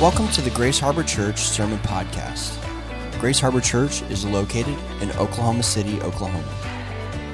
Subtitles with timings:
[0.00, 2.60] Welcome to the Grace Harbor Church Sermon Podcast.
[3.18, 6.44] Grace Harbor Church is located in Oklahoma City, Oklahoma.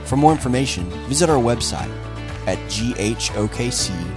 [0.05, 1.91] For more information, visit our website
[2.47, 4.13] at ghokc.com.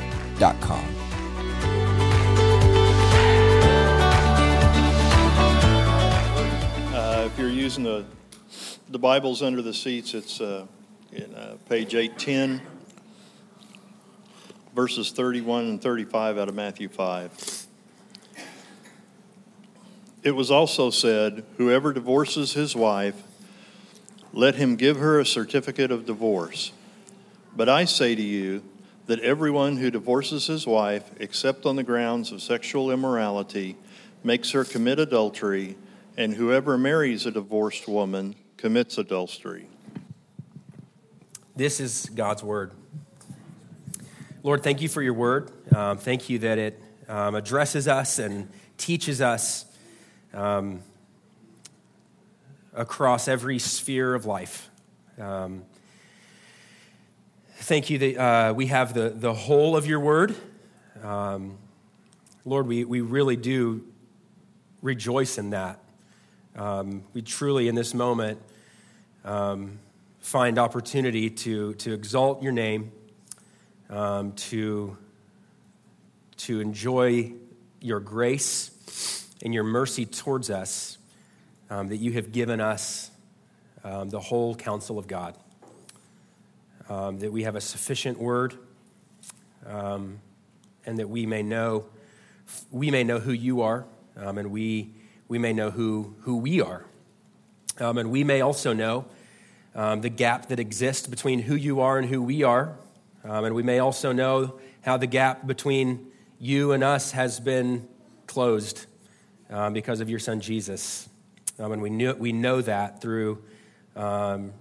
[6.93, 8.05] Uh, if you're using the,
[8.89, 10.67] the Bibles under the seats, it's uh,
[11.11, 12.61] in uh, page 810,
[14.75, 17.64] verses 31 and 35 out of Matthew 5.
[20.25, 23.21] It was also said, Whoever divorces his wife,
[24.33, 26.71] let him give her a certificate of divorce.
[27.55, 28.63] But I say to you
[29.05, 33.77] that everyone who divorces his wife, except on the grounds of sexual immorality,
[34.23, 35.77] makes her commit adultery,
[36.17, 39.67] and whoever marries a divorced woman commits adultery.
[41.55, 42.71] This is God's word.
[44.41, 45.51] Lord, thank you for your word.
[45.71, 49.65] Um, thank you that it um, addresses us and teaches us
[50.35, 50.83] um,
[52.73, 54.69] across every sphere of life.
[55.19, 55.63] Um,
[57.59, 60.35] thank you that uh, we have the, the whole of your word.
[61.01, 61.57] Um,
[62.43, 63.85] Lord, we, we really do
[64.81, 65.79] rejoice in that.
[66.55, 68.39] Um, we truly, in this moment,
[69.23, 69.79] um,
[70.19, 72.91] find opportunity to, to exalt your name,
[73.89, 74.97] um, to,
[76.37, 77.33] to enjoy
[77.79, 78.74] your grace
[79.45, 80.97] and your mercy towards us,
[81.69, 83.11] um, that you have given us
[83.83, 85.35] um, the whole counsel of God,
[86.89, 88.55] um, that we have a sufficient word,
[89.67, 90.19] um,
[90.87, 91.85] and that we may know,
[92.71, 93.85] we may know who you are,
[94.17, 94.89] um, and we,
[95.27, 96.83] we may know who, who we are.
[97.79, 99.05] Um, and we may also know
[99.75, 102.75] the gap that exists between who you are and who we are.
[103.23, 106.07] and we may also know how the gap between
[106.39, 107.87] you and us has been
[108.25, 108.87] closed
[109.49, 111.07] um, because of your son Jesus.
[111.59, 113.43] Um, and we, knew, we know that through
[113.95, 114.53] um,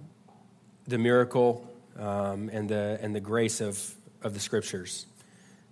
[0.87, 5.05] the miracle um, and, the, and the grace of, of the scriptures.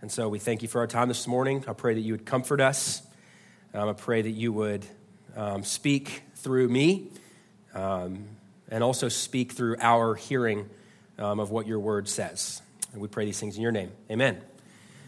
[0.02, 1.64] And so we thank you for our time this morning.
[1.68, 3.02] I pray that you would comfort us.
[3.74, 4.86] Um, I pray that you would
[5.36, 7.10] um, speak through me
[7.74, 10.70] and also speak through our hearing
[11.18, 12.62] of what your word says.
[12.92, 13.92] And we pray these things in your name.
[14.12, 14.42] Amen.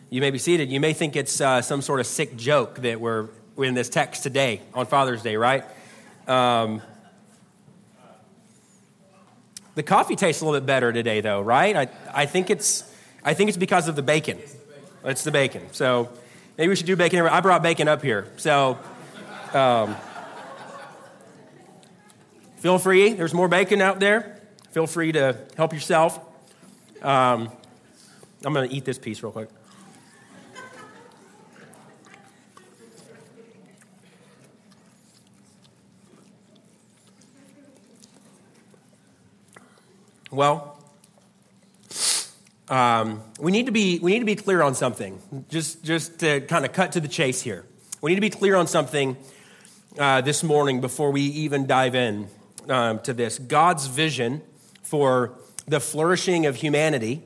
[0.09, 0.71] You may be seated.
[0.71, 4.23] You may think it's uh, some sort of sick joke that we're in this text
[4.23, 5.63] today on Father's Day, right?
[6.27, 6.81] Um,
[9.75, 11.75] the coffee tastes a little bit better today, though, right?
[11.75, 12.89] I, I, think it's,
[13.23, 14.39] I think it's because of the bacon.
[15.03, 15.67] It's the bacon.
[15.71, 16.09] So
[16.57, 17.19] maybe we should do bacon.
[17.21, 18.27] I brought bacon up here.
[18.37, 18.79] So
[19.53, 19.95] um,
[22.57, 23.13] feel free.
[23.13, 24.41] There's more bacon out there.
[24.71, 26.17] Feel free to help yourself.
[27.01, 27.51] Um,
[28.43, 29.49] I'm going to eat this piece real quick.
[40.31, 40.75] Well,
[42.67, 46.41] um, we, need to be, we need to be clear on something, just, just to
[46.41, 47.63] kind of cut to the chase here.
[48.01, 49.17] We need to be clear on something
[49.99, 52.27] uh, this morning before we even dive in
[52.67, 53.37] um, to this.
[53.37, 54.41] God's vision
[54.81, 55.37] for
[55.67, 57.21] the flourishing of humanity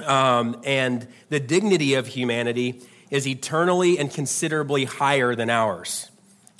[0.00, 2.80] um, and the dignity of humanity
[3.10, 6.10] is eternally and considerably higher than ours.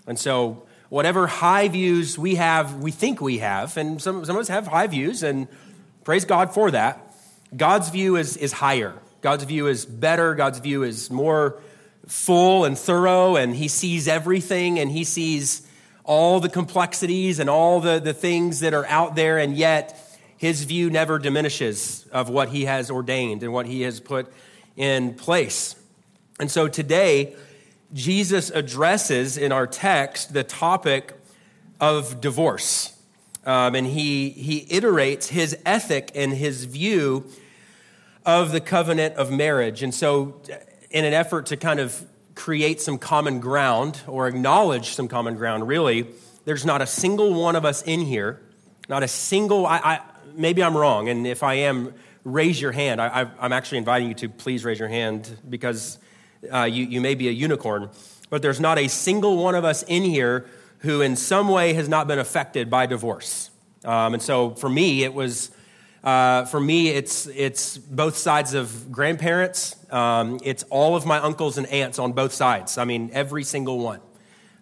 [0.07, 4.41] And so, whatever high views we have, we think we have, and some, some of
[4.41, 5.49] us have high views, and
[6.05, 7.01] Praise God for that.
[7.57, 8.93] God's view is, is higher.
[9.23, 10.35] God's view is better.
[10.35, 11.59] God's view is more
[12.07, 15.67] full and thorough, and He sees everything and He sees
[16.05, 19.99] all the complexities and all the, the things that are out there, and yet
[20.37, 24.31] His view never diminishes of what He has ordained and what He has put
[24.77, 25.75] in place.
[26.39, 27.35] And so today,
[27.95, 31.15] Jesus addresses in our text the topic
[31.81, 32.91] of divorce.
[33.47, 37.31] Um, and he, he iterates his ethic and his view
[38.27, 39.83] of the covenant of marriage.
[39.83, 40.41] And so,
[40.91, 42.05] in an effort to kind of
[42.35, 46.07] create some common ground or acknowledge some common ground, really,
[46.47, 48.41] there's not a single one of us in here,
[48.89, 50.01] not a single, I, I
[50.35, 53.01] maybe I'm wrong, and if I am, raise your hand.
[53.01, 55.99] I, am actually inviting you to please raise your hand because
[56.53, 57.91] uh, you, you may be a unicorn,
[58.31, 60.47] but there's not a single one of us in here
[60.79, 63.51] who in some way has not been affected by divorce.
[63.85, 65.51] Um, and so for me, it was,
[66.03, 69.77] uh, for me, it's, it's both sides of grandparents.
[69.91, 72.79] Um, it's all of my uncles and aunts on both sides.
[72.79, 74.01] I mean, every single one.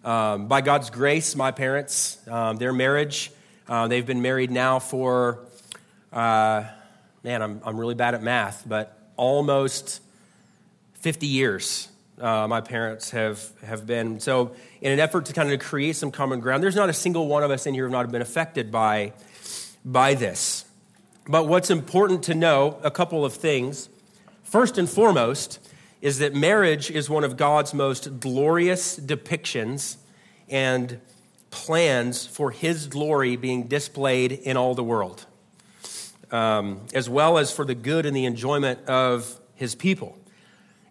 [0.03, 3.31] Um, by God's grace, my parents, um, their marriage,
[3.69, 5.39] uh, they've been married now for,
[6.11, 6.65] uh,
[7.23, 10.01] man, I'm, I'm really bad at math, but almost
[11.03, 11.89] 50 years.
[12.17, 14.21] Uh, my parents have, have been.
[14.21, 17.27] So, in an effort to kind of create some common ground, there's not a single
[17.27, 19.11] one of us in here who have not been affected by,
[19.83, 20.63] by this.
[21.27, 23.89] But what's important to know, a couple of things.
[24.43, 25.59] First and foremost,
[26.01, 29.97] is that marriage is one of God's most glorious depictions
[30.47, 31.01] and
[31.51, 35.25] plans for His glory being displayed in all the world,
[36.31, 40.17] um, as well as for the good and the enjoyment of His people.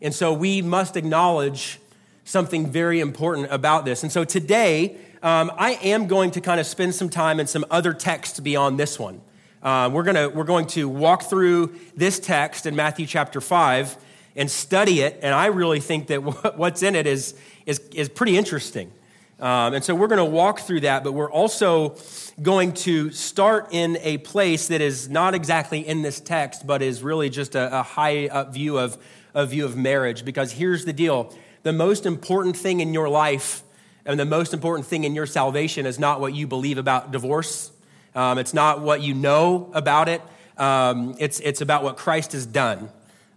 [0.03, 1.79] And so we must acknowledge
[2.25, 4.03] something very important about this.
[4.03, 7.65] And so today, um, I am going to kind of spend some time in some
[7.71, 9.21] other texts beyond this one.
[9.63, 13.97] Uh, we're, gonna, we're going to walk through this text in Matthew chapter 5
[14.35, 15.21] and study it.
[15.23, 16.19] And I really think that
[16.57, 18.91] what's in it is, is, is pretty interesting.
[19.39, 21.97] Um, and so we're going to walk through that, but we're also
[22.41, 27.03] going to start in a place that is not exactly in this text, but is
[27.03, 28.99] really just a, a high up view of,
[29.35, 30.25] a view of marriage.
[30.25, 33.63] Because here's the deal the most important thing in your life
[34.05, 37.71] and the most important thing in your salvation is not what you believe about divorce,
[38.15, 40.21] um, it's not what you know about it,
[40.59, 42.89] um, it's, it's about what Christ has done.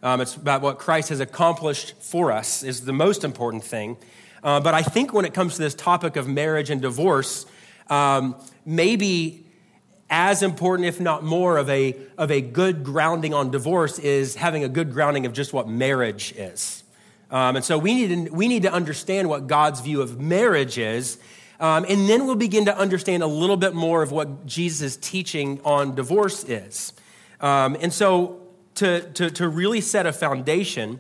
[0.02, 3.98] Um, it's about what Christ has accomplished for us, is the most important thing.
[4.44, 7.46] Uh, but I think when it comes to this topic of marriage and divorce,
[7.90, 9.45] um, maybe
[10.10, 14.64] as important, if not more, of a, of a good grounding on divorce is having
[14.64, 16.84] a good grounding of just what marriage is.
[17.32, 20.78] Um, and so we need, to, we need to understand what God's view of marriage
[20.78, 21.18] is.
[21.60, 25.60] Um, and then we'll begin to understand a little bit more of what Jesus' teaching
[25.64, 26.94] on divorce is.
[27.42, 28.42] Um, and so
[28.76, 31.00] to, to, to really set a foundation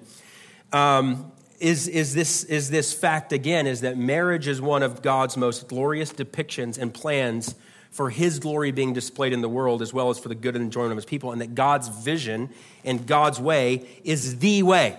[0.73, 5.37] um, is, is, this, is this fact again is that marriage is one of God's
[5.37, 7.55] most glorious depictions and plans
[7.95, 10.65] for his glory being displayed in the world as well as for the good and
[10.65, 12.49] enjoyment of his people, and that God's vision
[12.83, 14.97] and God's way is the way.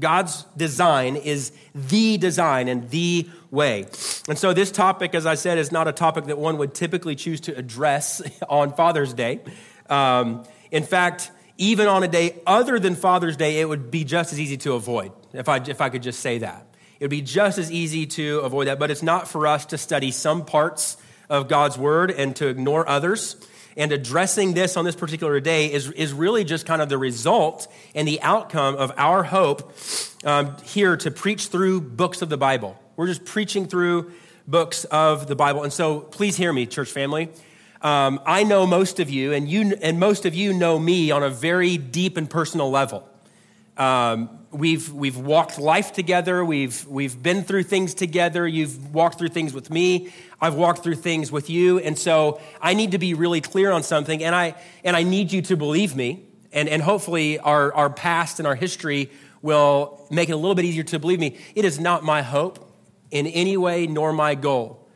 [0.00, 3.82] God's design is the design and the way.
[4.28, 7.14] And so, this topic, as I said, is not a topic that one would typically
[7.14, 9.40] choose to address on Father's Day.
[9.88, 14.32] Um, in fact, even on a day other than Father's Day, it would be just
[14.32, 16.66] as easy to avoid, if I, if I could just say that.
[16.98, 19.78] It would be just as easy to avoid that, but it's not for us to
[19.78, 20.96] study some parts
[21.32, 23.36] of God's Word and to ignore others.
[23.74, 27.72] And addressing this on this particular day is, is really just kind of the result
[27.94, 29.72] and the outcome of our hope
[30.24, 32.78] um, here to preach through books of the Bible.
[32.96, 34.12] We're just preaching through
[34.46, 35.62] books of the Bible.
[35.62, 37.30] And so please hear me, church family.
[37.80, 41.22] Um, I know most of you, and you, and most of you know me on
[41.22, 43.08] a very deep and personal level.
[43.78, 46.44] Um, we've we've walked life together.
[46.44, 48.46] We've we've been through things together.
[48.46, 50.12] You've walked through things with me.
[50.40, 53.82] I've walked through things with you, and so I need to be really clear on
[53.82, 54.54] something, and I
[54.84, 58.54] and I need you to believe me, and and hopefully our our past and our
[58.54, 59.10] history
[59.40, 61.36] will make it a little bit easier to believe me.
[61.54, 62.70] It is not my hope
[63.10, 64.88] in any way, nor my goal,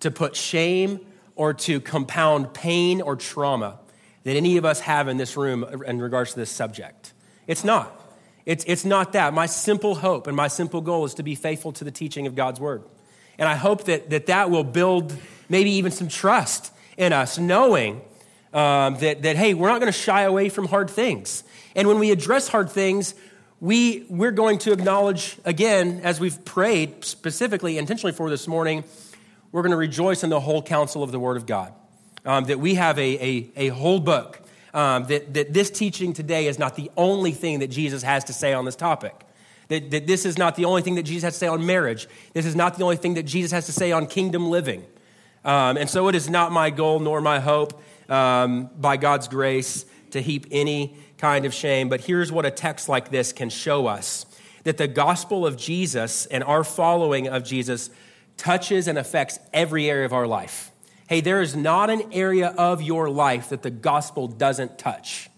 [0.00, 1.00] to put shame
[1.36, 3.78] or to compound pain or trauma
[4.24, 7.12] that any of us have in this room in regards to this subject.
[7.46, 8.00] It's not.
[8.46, 9.32] It's, it's not that.
[9.32, 12.34] My simple hope and my simple goal is to be faithful to the teaching of
[12.34, 12.82] God's word.
[13.38, 15.16] And I hope that that, that will build
[15.48, 18.02] maybe even some trust in us, knowing
[18.52, 21.42] um, that, that, hey, we're not going to shy away from hard things.
[21.74, 23.14] And when we address hard things,
[23.60, 28.84] we, we're going to acknowledge, again, as we've prayed specifically, intentionally for this morning,
[29.52, 31.72] we're going to rejoice in the whole counsel of the Word of God.
[32.26, 34.40] Um, that we have a, a, a whole book,
[34.74, 38.32] um, that, that this teaching today is not the only thing that Jesus has to
[38.32, 39.14] say on this topic.
[39.68, 42.06] That, that this is not the only thing that Jesus has to say on marriage.
[42.34, 44.84] This is not the only thing that Jesus has to say on kingdom living.
[45.44, 49.86] Um, and so it is not my goal nor my hope, um, by God's grace,
[50.10, 51.88] to heap any kind of shame.
[51.88, 54.26] But here's what a text like this can show us
[54.64, 57.90] that the gospel of Jesus and our following of Jesus
[58.36, 60.72] touches and affects every area of our life.
[61.14, 65.30] Hey, there is not an area of your life that the gospel doesn't touch.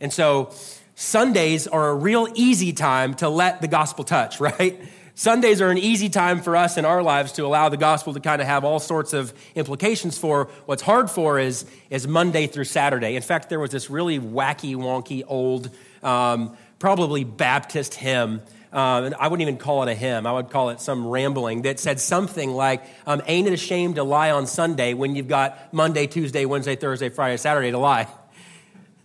[0.00, 0.54] And so
[0.94, 4.80] Sundays are a real easy time to let the gospel touch, right?
[5.16, 8.20] Sundays are an easy time for us in our lives to allow the gospel to
[8.20, 10.50] kind of have all sorts of implications for.
[10.66, 13.16] What's hard for is, is Monday through Saturday.
[13.16, 15.68] In fact, there was this really wacky, wonky, old,
[16.04, 18.40] um, probably Baptist hymn
[18.72, 20.26] um, and I wouldn't even call it a hymn.
[20.26, 23.94] I would call it some rambling that said something like, um, Ain't it a shame
[23.94, 28.08] to lie on Sunday when you've got Monday, Tuesday, Wednesday, Thursday, Friday, Saturday to lie?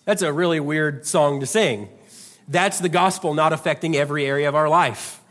[0.06, 1.90] That's a really weird song to sing.
[2.48, 5.22] That's the gospel not affecting every area of our life.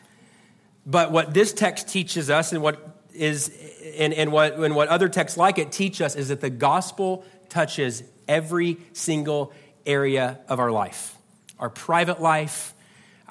[0.87, 3.53] But what this text teaches us and what is
[3.99, 7.25] and, and what and what other texts like it teach us is that the gospel
[7.51, 9.53] touches every single
[9.85, 11.17] area of our life.
[11.59, 12.72] Our private life,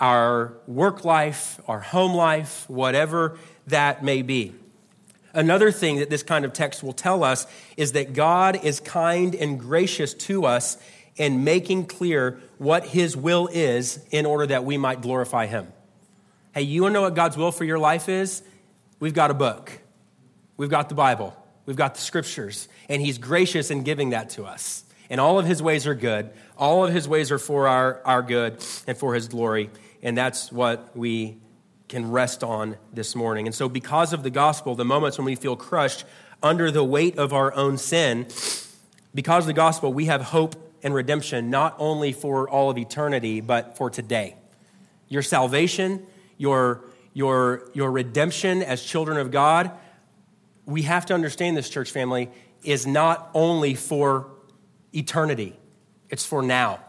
[0.01, 4.53] our work life, our home life, whatever that may be.
[5.34, 9.34] Another thing that this kind of text will tell us is that God is kind
[9.36, 10.77] and gracious to us
[11.15, 15.72] in making clear what his will is in order that we might glorify him.
[16.53, 18.43] Hey, you want to know what God's will for your life is?
[19.00, 19.79] We've got a book,
[20.58, 24.46] we've got the Bible, we've got the scriptures, and he's gracious in giving that to
[24.46, 24.84] us.
[25.10, 28.22] And all of his ways are good, all of his ways are for our, our
[28.22, 29.70] good and for his glory.
[30.01, 31.38] And that's what we
[31.88, 33.48] can rest on this morning.
[33.48, 36.05] And so, because of the gospel, the moments when we feel crushed
[36.41, 38.27] under the weight of our own sin,
[39.13, 43.41] because of the gospel, we have hope and redemption, not only for all of eternity,
[43.41, 44.36] but for today.
[45.10, 46.05] Your salvation,
[46.38, 49.72] your, your, your redemption as children of God,
[50.65, 52.29] we have to understand this, church family,
[52.63, 54.29] is not only for
[54.93, 55.60] eternity,
[56.10, 56.79] it's for now.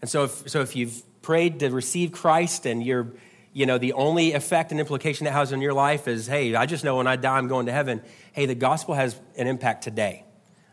[0.00, 3.12] And so if, so if you've prayed to receive Christ and you're
[3.52, 6.66] you know, the only effect and implication that has on your life is, hey, I
[6.66, 8.00] just know when I die, I'm going to heaven.
[8.32, 10.24] Hey, the gospel has an impact today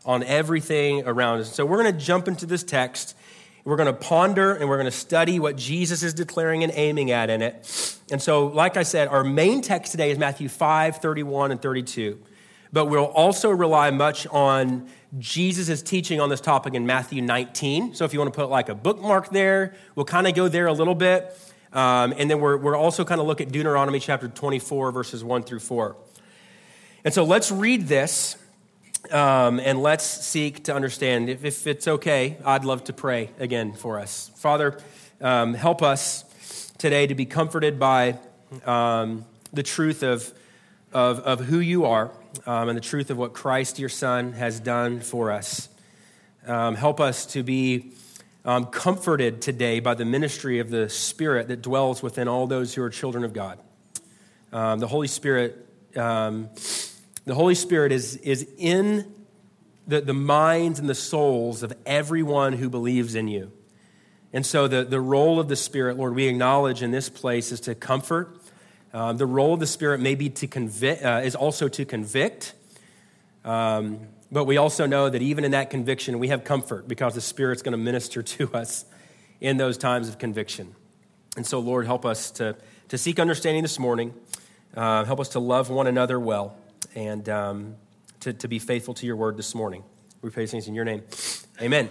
[0.05, 1.53] on everything around us.
[1.53, 3.15] So we're going to jump into this text.
[3.65, 7.11] We're going to ponder and we're going to study what Jesus is declaring and aiming
[7.11, 7.99] at in it.
[8.11, 12.19] And so, like I said, our main text today is Matthew 5, 31, and 32.
[12.71, 14.87] But we'll also rely much on
[15.17, 17.95] Jesus' is teaching on this topic in Matthew 19.
[17.95, 20.67] So if you want to put like a bookmark there, we'll kind of go there
[20.67, 21.37] a little bit.
[21.71, 25.43] Um, and then we're, we're also kind of look at Deuteronomy chapter 24, verses 1
[25.43, 25.95] through 4.
[27.05, 28.35] And so let's read this
[29.11, 31.29] um, and let's seek to understand.
[31.29, 34.31] If, if, it's okay, I'd love to pray again for us.
[34.35, 34.77] Father,
[35.21, 36.25] um, help us
[36.77, 38.19] today to be comforted by
[38.65, 40.33] um, the truth of,
[40.93, 42.11] of, of, who you are
[42.47, 45.67] um, and the truth of what Christ, your Son, has done for us.
[46.47, 47.91] Um, help us to be
[48.45, 52.81] um, comforted today by the ministry of the Spirit that dwells within all those who
[52.81, 53.59] are children of God.
[54.53, 56.49] Um, the Holy Spirit, um,
[57.25, 59.13] the Holy Spirit is, is in
[59.85, 63.51] the, the minds and the souls of everyone who believes in you.
[64.31, 67.59] And so the, the role of the Spirit, Lord, we acknowledge in this place is
[67.61, 68.36] to comfort.
[68.93, 72.53] Um, the role of the Spirit may be to convict, uh, is also to convict.
[73.43, 73.99] Um,
[74.31, 77.61] but we also know that even in that conviction, we have comfort because the Spirit's
[77.61, 78.85] going to minister to us
[79.39, 80.75] in those times of conviction.
[81.35, 82.55] And so, Lord, help us to,
[82.89, 84.13] to seek understanding this morning.
[84.75, 86.57] Uh, help us to love one another well
[86.95, 87.75] and um,
[88.21, 89.83] to, to be faithful to your word this morning.
[90.21, 91.03] We pray things in your name.
[91.61, 91.89] Amen.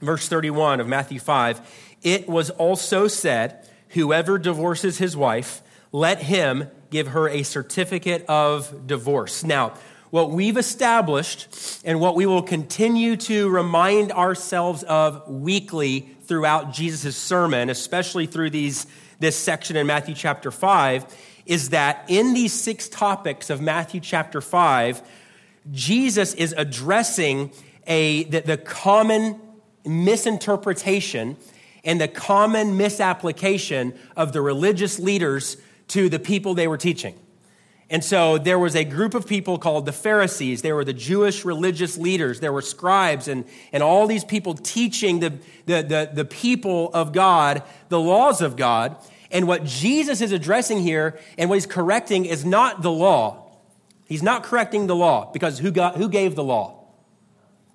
[0.00, 5.62] Verse 31 of Matthew 5 It was also said, Whoever divorces his wife,
[5.94, 9.44] let him give her a certificate of divorce.
[9.44, 9.74] Now,
[10.10, 17.16] what we've established and what we will continue to remind ourselves of weekly throughout Jesus'
[17.16, 18.88] sermon, especially through these,
[19.20, 21.06] this section in Matthew chapter 5,
[21.46, 25.00] is that in these six topics of Matthew chapter 5,
[25.70, 27.52] Jesus is addressing
[27.86, 29.40] a, the, the common
[29.86, 31.36] misinterpretation
[31.84, 35.56] and the common misapplication of the religious leaders
[35.88, 37.18] to the people they were teaching.
[37.90, 40.62] And so there was a group of people called the Pharisees.
[40.62, 42.40] They were the Jewish religious leaders.
[42.40, 45.30] There were scribes and, and all these people teaching the,
[45.66, 48.96] the, the, the people of God the laws of God.
[49.30, 53.52] And what Jesus is addressing here and what he's correcting is not the law.
[54.06, 56.84] He's not correcting the law because who, got, who gave the law?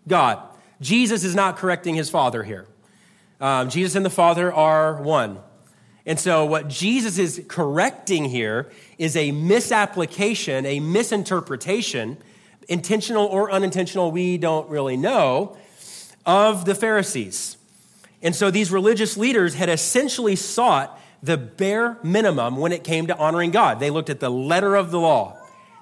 [0.07, 0.41] God.
[0.81, 2.67] Jesus is not correcting his Father here.
[3.41, 5.39] Um, Jesus and the Father are one.
[6.09, 12.17] And so, what Jesus is correcting here is a misapplication, a misinterpretation,
[12.67, 15.55] intentional or unintentional, we don't really know,
[16.25, 17.57] of the Pharisees.
[18.23, 23.15] And so, these religious leaders had essentially sought the bare minimum when it came to
[23.15, 23.79] honoring God.
[23.79, 25.37] They looked at the letter of the law.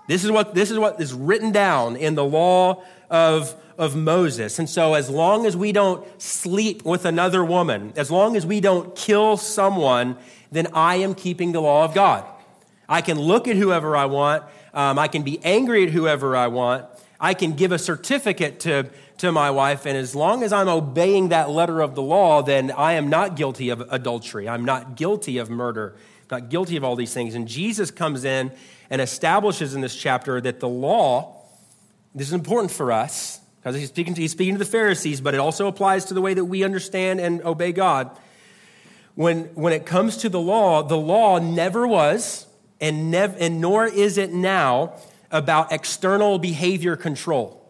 [0.10, 4.58] This is what, this is, what is written down in the law of of Moses.
[4.60, 8.60] And so, as long as we don't sleep with another woman, as long as we
[8.60, 10.18] don't kill someone,
[10.52, 12.26] then I am keeping the law of God.
[12.90, 14.44] I can look at whoever I want.
[14.74, 16.86] Um, I can be angry at whoever I want.
[17.20, 19.86] I can give a certificate to, to my wife.
[19.86, 23.36] And as long as I'm obeying that letter of the law, then I am not
[23.36, 24.48] guilty of adultery.
[24.48, 25.96] I'm not guilty of murder.
[26.30, 27.36] Not guilty of all these things.
[27.36, 28.52] And Jesus comes in
[28.90, 31.37] and establishes in this chapter that the law,
[32.18, 35.34] this is important for us, because he's speaking, to, he's speaking to the Pharisees, but
[35.34, 38.10] it also applies to the way that we understand and obey God.
[39.16, 42.48] When, when it comes to the law, the law never was,
[42.80, 44.94] and, nev- and nor is it now,
[45.32, 47.64] about external behavior control.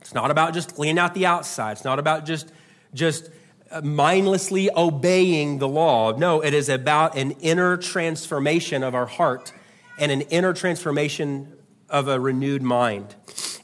[0.00, 1.72] It's not about just cleaning out the outside.
[1.72, 2.52] It's not about just,
[2.92, 3.30] just
[3.70, 6.16] uh, mindlessly obeying the law.
[6.16, 9.52] No, it is about an inner transformation of our heart
[9.98, 11.56] and an inner transformation
[11.88, 13.14] of a renewed mind.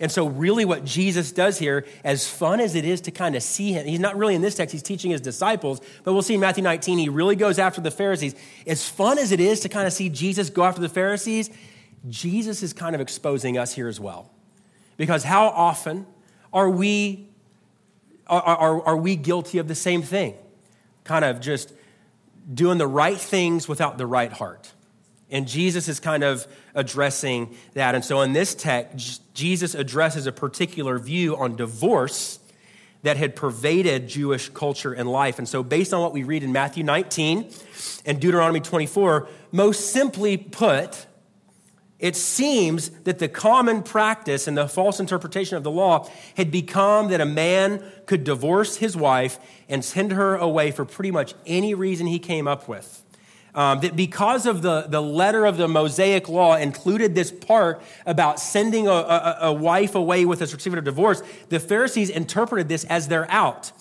[0.00, 3.42] And so, really, what Jesus does here, as fun as it is to kind of
[3.42, 6.34] see him, he's not really in this text, he's teaching his disciples, but we'll see
[6.34, 8.34] in Matthew 19, he really goes after the Pharisees.
[8.66, 11.50] As fun as it is to kind of see Jesus go after the Pharisees,
[12.08, 14.30] Jesus is kind of exposing us here as well.
[14.96, 16.06] Because how often
[16.50, 17.28] are we,
[18.26, 20.34] are, are, are we guilty of the same thing?
[21.04, 21.74] Kind of just
[22.52, 24.72] doing the right things without the right heart.
[25.30, 27.94] And Jesus is kind of addressing that.
[27.94, 32.40] And so in this text, Jesus addresses a particular view on divorce
[33.02, 35.38] that had pervaded Jewish culture and life.
[35.38, 37.50] And so, based on what we read in Matthew 19
[38.04, 41.06] and Deuteronomy 24, most simply put,
[41.98, 47.08] it seems that the common practice and the false interpretation of the law had become
[47.08, 51.74] that a man could divorce his wife and send her away for pretty much any
[51.74, 53.02] reason he came up with.
[53.54, 58.38] Um, that because of the, the letter of the Mosaic law included this part about
[58.38, 62.84] sending a, a, a wife away with a certificate of divorce, the Pharisees interpreted this
[62.84, 63.72] as their out.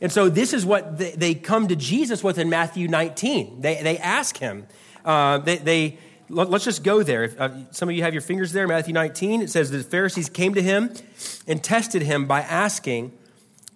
[0.00, 3.60] And so this is what they, they come to Jesus with in Matthew 19.
[3.60, 4.66] They, they ask him,
[5.04, 7.24] uh, they, they, let's just go there.
[7.24, 9.42] If, uh, some of you have your fingers there, Matthew 19.
[9.42, 10.92] It says the Pharisees came to him
[11.46, 13.12] and tested him by asking,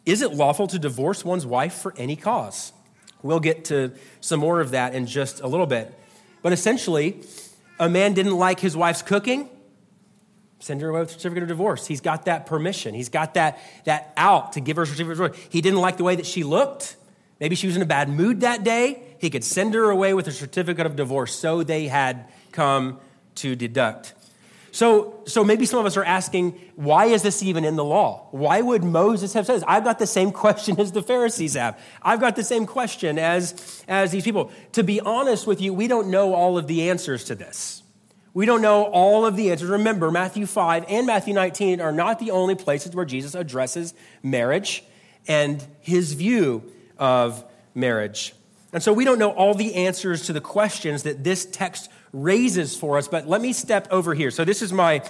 [0.04, 2.72] Is it lawful to divorce one's wife for any cause?
[3.22, 5.92] We'll get to some more of that in just a little bit.
[6.42, 7.22] But essentially,
[7.78, 9.48] a man didn't like his wife's cooking,
[10.60, 11.86] send her away with a certificate of divorce.
[11.86, 12.94] He's got that permission.
[12.94, 15.48] He's got that, that out to give her a certificate of divorce.
[15.50, 16.96] He didn't like the way that she looked.
[17.40, 19.02] Maybe she was in a bad mood that day.
[19.20, 21.34] He could send her away with a certificate of divorce.
[21.34, 22.98] So they had come
[23.36, 24.14] to deduct.
[24.70, 28.28] So, so maybe some of us are asking, why is this even in the law?
[28.30, 29.64] Why would Moses have said this?
[29.66, 31.80] I've got the same question as the Pharisees have.
[32.02, 34.50] I've got the same question as, as these people.
[34.72, 37.82] To be honest with you, we don't know all of the answers to this.
[38.34, 39.68] We don't know all of the answers.
[39.70, 44.84] Remember, Matthew 5 and Matthew 19 are not the only places where Jesus addresses marriage
[45.26, 48.34] and his view of marriage.
[48.72, 52.76] And so we don't know all the answers to the questions that this text raises
[52.76, 53.08] for us.
[53.08, 54.30] But let me step over here.
[54.30, 55.02] So this is my,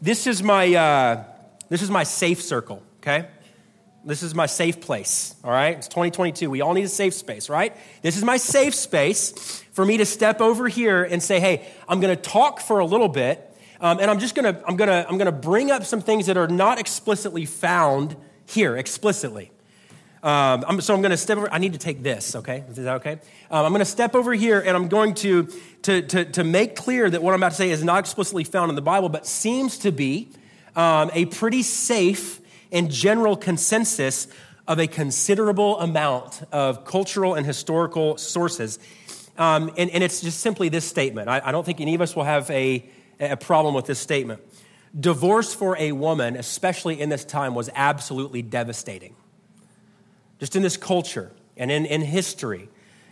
[0.00, 1.24] this is my, uh,
[1.68, 2.82] this is my safe circle.
[2.98, 3.28] Okay.
[4.04, 5.34] This is my safe place.
[5.42, 5.76] All right.
[5.76, 6.50] It's 2022.
[6.50, 7.74] We all need a safe space, right?
[8.02, 12.00] This is my safe space for me to step over here and say, hey, I'm
[12.00, 13.50] going to talk for a little bit.
[13.80, 16.00] Um, and I'm just going to, I'm going to, I'm going to bring up some
[16.00, 19.50] things that are not explicitly found here explicitly.
[20.24, 21.52] Um, I'm, so I'm going to step over.
[21.52, 22.64] I need to take this, okay?
[22.70, 23.12] Is that okay?
[23.50, 25.48] Um, I'm going to step over here and I'm going to,
[25.82, 28.70] to, to, to, make clear that what I'm about to say is not explicitly found
[28.70, 30.30] in the Bible, but seems to be
[30.76, 32.40] um, a pretty safe
[32.72, 34.26] and general consensus
[34.66, 38.78] of a considerable amount of cultural and historical sources.
[39.36, 41.28] Um, and, and, it's just simply this statement.
[41.28, 42.88] I, I don't think any of us will have a,
[43.20, 44.40] a problem with this statement.
[44.98, 49.14] Divorce for a woman, especially in this time, was absolutely devastating
[50.38, 52.68] just in this culture and in, in history,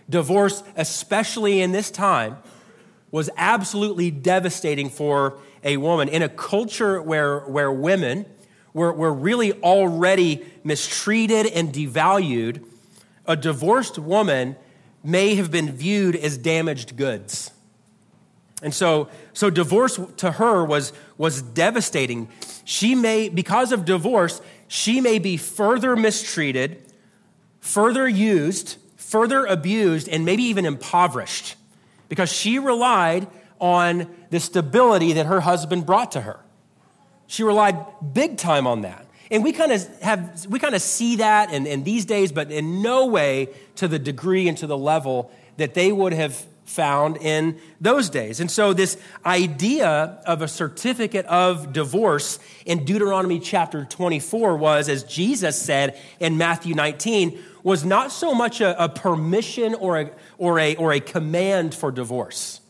[0.08, 2.37] divorce, especially in this time,
[3.11, 6.08] was absolutely devastating for a woman.
[6.08, 8.26] In a culture where, where women
[8.72, 12.64] were, were really already mistreated and devalued,
[13.26, 14.56] a divorced woman
[15.04, 17.50] may have been viewed as damaged goods.
[18.62, 22.28] And so, so divorce to her was, was devastating.
[22.64, 26.82] She may, because of divorce, she may be further mistreated
[27.62, 31.55] further used, further abused, and maybe even impoverished
[32.11, 33.27] because she relied
[33.59, 36.40] on the stability that her husband brought to her.
[37.29, 37.79] She relied
[38.12, 39.07] big time on that.
[39.31, 42.51] And we kind of have, we kind of see that in, in these days, but
[42.51, 47.16] in no way to the degree and to the level that they would have found
[47.18, 48.40] in those days.
[48.40, 55.05] And so, this idea of a certificate of divorce in Deuteronomy chapter 24 was, as
[55.05, 60.59] Jesus said in Matthew 19, was not so much a, a permission or a, or,
[60.59, 62.61] a, or a command for divorce.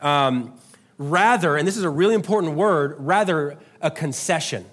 [0.00, 0.54] Um,
[0.98, 4.66] rather, and this is a really important word, rather a concession.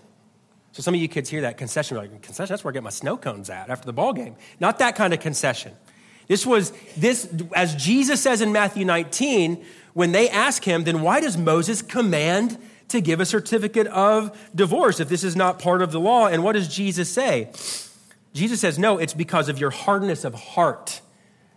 [0.74, 2.90] So some of you kids hear that concession, like, concession, that's where I get my
[2.90, 4.36] snow cones at after the ball game.
[4.60, 5.74] Not that kind of concession.
[6.28, 11.22] This was, this, as Jesus says in Matthew 19, when they ask him, then why
[11.22, 12.58] does Moses command
[12.90, 16.28] to give a certificate of divorce if this is not part of the law?
[16.28, 17.50] And what does Jesus say?
[18.38, 21.02] Jesus says, no, it's because of your hardness of heart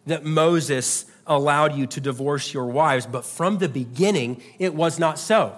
[0.06, 5.18] that Moses allowed you to divorce your wives, but from the beginning, it was not
[5.18, 5.54] so.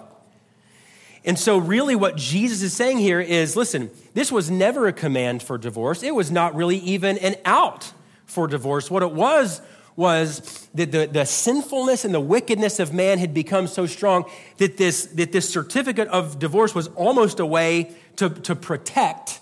[1.25, 5.41] And so, really, what Jesus is saying here is listen, this was never a command
[5.41, 6.03] for divorce.
[6.03, 7.93] It was not really even an out
[8.25, 8.91] for divorce.
[8.91, 9.61] What it was
[9.95, 14.25] was that the, the sinfulness and the wickedness of man had become so strong
[14.57, 19.39] that this, that this certificate of divorce was almost a way to, to protect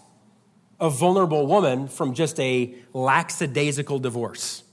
[0.82, 4.63] a vulnerable woman from just a lackadaisical divorce.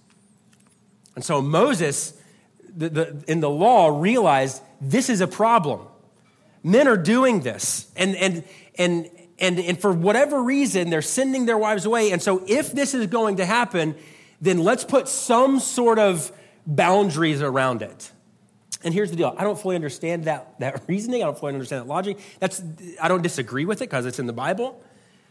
[1.15, 2.19] And so Moses,
[2.75, 5.87] the, the, in the law, realized this is a problem.
[6.63, 7.91] Men are doing this.
[7.95, 8.45] And, and,
[8.77, 12.11] and, and, and for whatever reason, they're sending their wives away.
[12.11, 13.95] And so if this is going to happen,
[14.41, 16.33] then let's put some sort of
[16.67, 18.13] boundaries around it.
[18.83, 19.35] And here's the deal.
[19.37, 21.23] I don't fully understand that, that reasoning.
[21.23, 22.19] I don't fully understand that logic.
[22.39, 22.63] That's,
[23.01, 24.83] I don't disagree with it because it's in the Bible,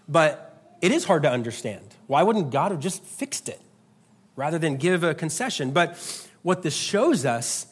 [0.07, 0.46] but
[0.81, 1.95] it is hard to understand.
[2.07, 3.61] Why wouldn't God have just fixed it
[4.35, 5.71] rather than give a concession?
[5.71, 5.97] But
[6.43, 7.67] what this shows us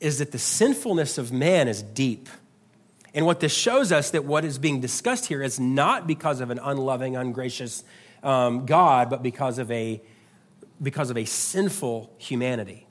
[0.00, 2.28] is that the sinfulness of man is deep.
[3.14, 6.50] And what this shows us that what is being discussed here is not because of
[6.50, 7.84] an unloving, ungracious
[8.22, 10.02] um, God, but because of a
[10.82, 12.86] because of a sinful humanity.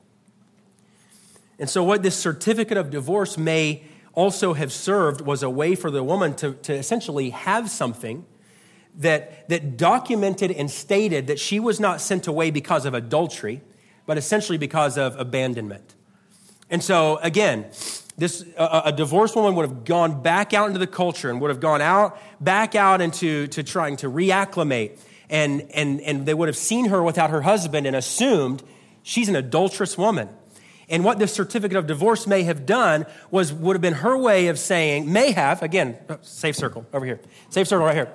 [1.59, 5.91] And so, what this certificate of divorce may also have served was a way for
[5.91, 8.25] the woman to, to essentially have something
[8.97, 13.61] that, that documented and stated that she was not sent away because of adultery,
[14.05, 15.95] but essentially because of abandonment.
[16.69, 17.65] And so, again,
[18.17, 21.49] this a, a, divorced woman would have gone back out into the culture and would
[21.49, 26.47] have gone out back out into to trying to reacclimate and, and, and they would
[26.47, 28.61] have seen her without her husband and assumed
[29.01, 30.29] she's an adulterous woman.
[30.89, 34.47] And what this certificate of divorce may have done was would have been her way
[34.47, 38.13] of saying, may have, again, oh, safe circle over here, safe circle right here.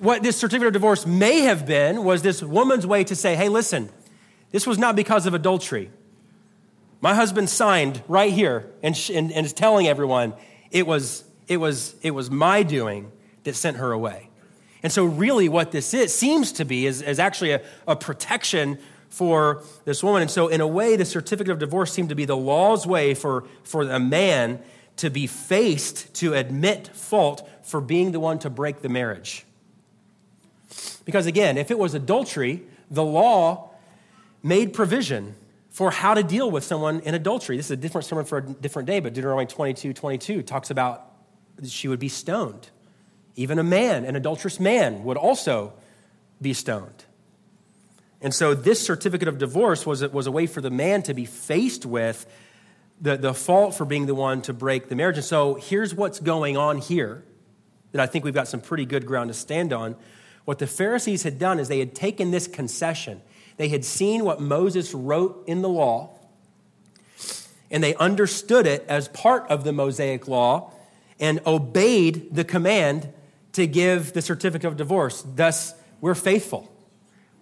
[0.00, 3.48] What this certificate of divorce may have been was this woman's way to say, hey,
[3.48, 3.90] listen,
[4.50, 5.90] this was not because of adultery.
[7.02, 10.34] My husband signed right here and, and, and is telling everyone
[10.70, 13.12] it was, it, was, it was my doing
[13.44, 14.30] that sent her away.
[14.82, 18.78] And so, really, what this is, seems to be is, is actually a, a protection
[19.10, 20.22] for this woman.
[20.22, 23.12] And so, in a way, the certificate of divorce seemed to be the law's way
[23.12, 24.60] for, for a man
[24.96, 29.44] to be faced to admit fault for being the one to break the marriage.
[31.04, 33.70] Because again, if it was adultery, the law
[34.42, 35.34] made provision
[35.70, 37.56] for how to deal with someone in adultery.
[37.56, 41.06] This is a different sermon for a different day, but Deuteronomy 22 22 talks about
[41.64, 42.70] she would be stoned.
[43.36, 45.72] Even a man, an adulterous man, would also
[46.40, 47.04] be stoned.
[48.20, 51.24] And so, this certificate of divorce was, was a way for the man to be
[51.24, 52.26] faced with
[53.00, 55.16] the, the fault for being the one to break the marriage.
[55.16, 57.24] And so, here's what's going on here
[57.92, 59.96] that I think we've got some pretty good ground to stand on.
[60.44, 63.22] What the Pharisees had done is they had taken this concession,
[63.56, 66.10] they had seen what Moses wrote in the law,
[67.70, 70.72] and they understood it as part of the Mosaic law
[71.20, 73.12] and obeyed the command
[73.52, 75.24] to give the certificate of divorce.
[75.36, 76.70] Thus, we're faithful.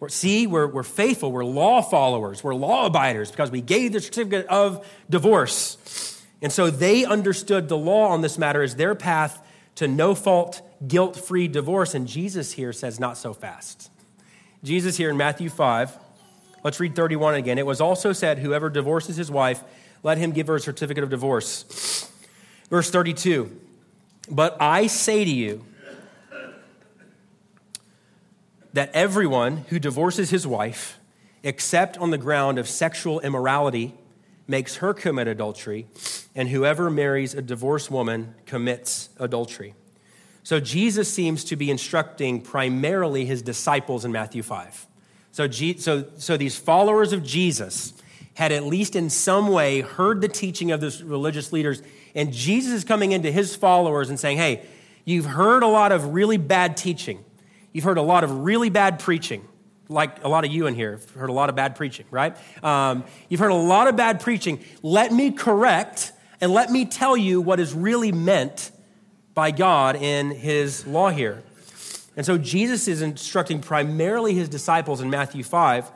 [0.00, 1.32] We're, see, we're, we're faithful.
[1.32, 2.44] We're law followers.
[2.44, 6.22] We're law abiders because we gave the certificate of divorce.
[6.40, 9.44] And so they understood the law on this matter as their path
[9.76, 11.94] to no fault, guilt free divorce.
[11.94, 13.90] And Jesus here says, not so fast.
[14.62, 15.96] Jesus here in Matthew 5,
[16.64, 17.58] let's read 31 again.
[17.58, 19.62] It was also said, Whoever divorces his wife,
[20.02, 22.10] let him give her a certificate of divorce.
[22.70, 23.56] Verse 32
[24.30, 25.64] But I say to you,
[28.72, 30.98] that everyone who divorces his wife,
[31.42, 33.94] except on the ground of sexual immorality,
[34.46, 35.86] makes her commit adultery,
[36.34, 39.74] and whoever marries a divorced woman commits adultery.
[40.48, 44.86] So Jesus seems to be instructing primarily his disciples in Matthew 5.
[45.30, 47.92] So, so, so these followers of Jesus
[48.32, 51.82] had at least in some way heard the teaching of the religious leaders,
[52.14, 54.64] and Jesus is coming into his followers and saying, Hey,
[55.04, 57.22] you've heard a lot of really bad teaching.
[57.74, 59.46] You've heard a lot of really bad preaching,
[59.90, 62.34] like a lot of you in here have heard a lot of bad preaching, right?
[62.64, 64.64] Um, you've heard a lot of bad preaching.
[64.82, 68.70] Let me correct and let me tell you what is really meant
[69.38, 71.40] by God in his law here.
[72.16, 75.88] And so Jesus is instructing primarily his disciples in Matthew 5.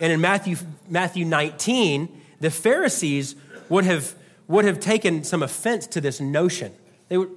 [0.00, 0.56] And in Matthew,
[0.88, 2.08] Matthew 19,
[2.40, 3.36] the Pharisees
[3.68, 4.16] would have,
[4.48, 6.72] would have taken some offense to this notion.
[7.08, 7.30] They would,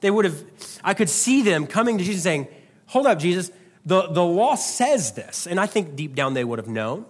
[0.00, 0.44] they would have,
[0.84, 2.46] I could see them coming to Jesus saying,
[2.86, 3.50] hold up, Jesus,
[3.84, 5.48] the, the law says this.
[5.48, 7.04] And I think deep down they would have known.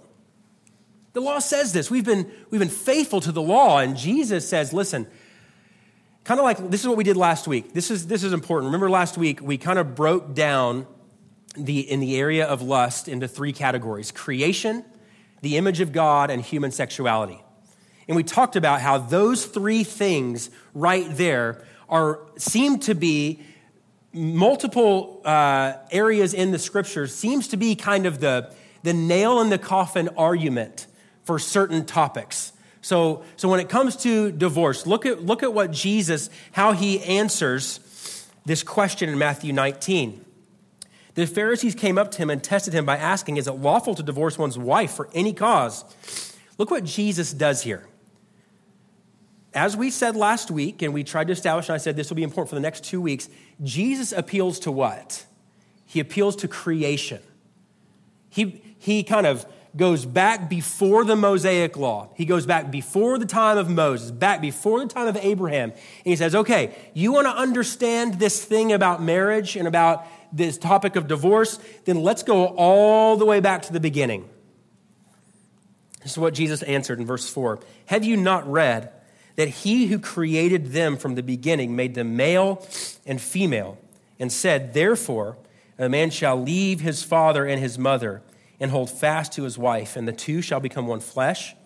[1.12, 1.90] The law says this.
[1.90, 3.76] We've been, we've been faithful to the law.
[3.76, 5.06] And Jesus says, listen,
[6.24, 7.72] kind of like this is what we did last week.
[7.72, 8.66] This is, this is important.
[8.66, 10.86] Remember last week, we kind of broke down
[11.56, 14.84] the, in the area of lust into three categories creation,
[15.42, 17.42] the image of God, and human sexuality.
[18.08, 23.42] And we talked about how those three things right there are, seem to be
[24.12, 28.52] multiple uh, areas in the scriptures seems to be kind of the,
[28.82, 30.86] the nail in the coffin argument
[31.24, 32.52] for certain topics.
[32.82, 37.02] So, so when it comes to divorce, look at, look at what Jesus, how he
[37.02, 40.24] answers this question in Matthew 19.
[41.14, 44.02] The Pharisees came up to him and tested him by asking, Is it lawful to
[44.02, 45.84] divorce one's wife for any cause?
[46.56, 47.86] Look what Jesus does here.
[49.52, 52.16] As we said last week, and we tried to establish, and I said this will
[52.16, 53.28] be important for the next two weeks,
[53.62, 55.26] Jesus appeals to what?
[55.86, 57.20] He appeals to creation.
[58.28, 59.44] He, he kind of
[59.76, 62.10] goes back before the Mosaic law.
[62.16, 65.70] He goes back before the time of Moses, back before the time of Abraham.
[65.70, 70.58] And he says, okay, you want to understand this thing about marriage and about this
[70.58, 71.58] topic of divorce?
[71.84, 74.28] Then let's go all the way back to the beginning.
[76.02, 78.92] This is what Jesus answered in verse 4 Have you not read
[79.36, 82.66] that he who created them from the beginning made them male
[83.06, 83.78] and female,
[84.18, 85.38] and said, Therefore,
[85.78, 88.22] a man shall leave his father and his mother
[88.60, 91.56] and hold fast to his wife, and the two shall become one flesh.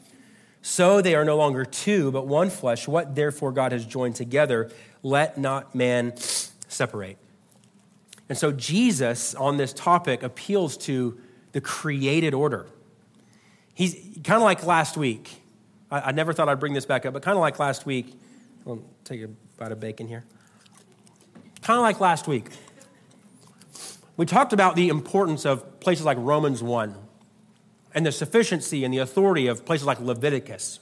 [0.63, 2.89] So they are no longer two, but one flesh.
[2.89, 4.71] What therefore God has joined together,
[5.03, 7.19] let not man separate.
[8.29, 11.19] And so Jesus, on this topic, appeals to
[11.53, 12.67] the created order.
[13.75, 15.43] He's kind of like last week.
[15.91, 18.19] I, I, never thought I'd bring this back up, but kind of like last week.
[18.67, 19.29] I'll take a
[19.59, 20.25] bite of bacon here.
[21.61, 22.49] Kind of like last week.
[24.17, 26.95] We talked about the importance of places like Romans 1
[27.95, 30.79] and the sufficiency and the authority of places like Leviticus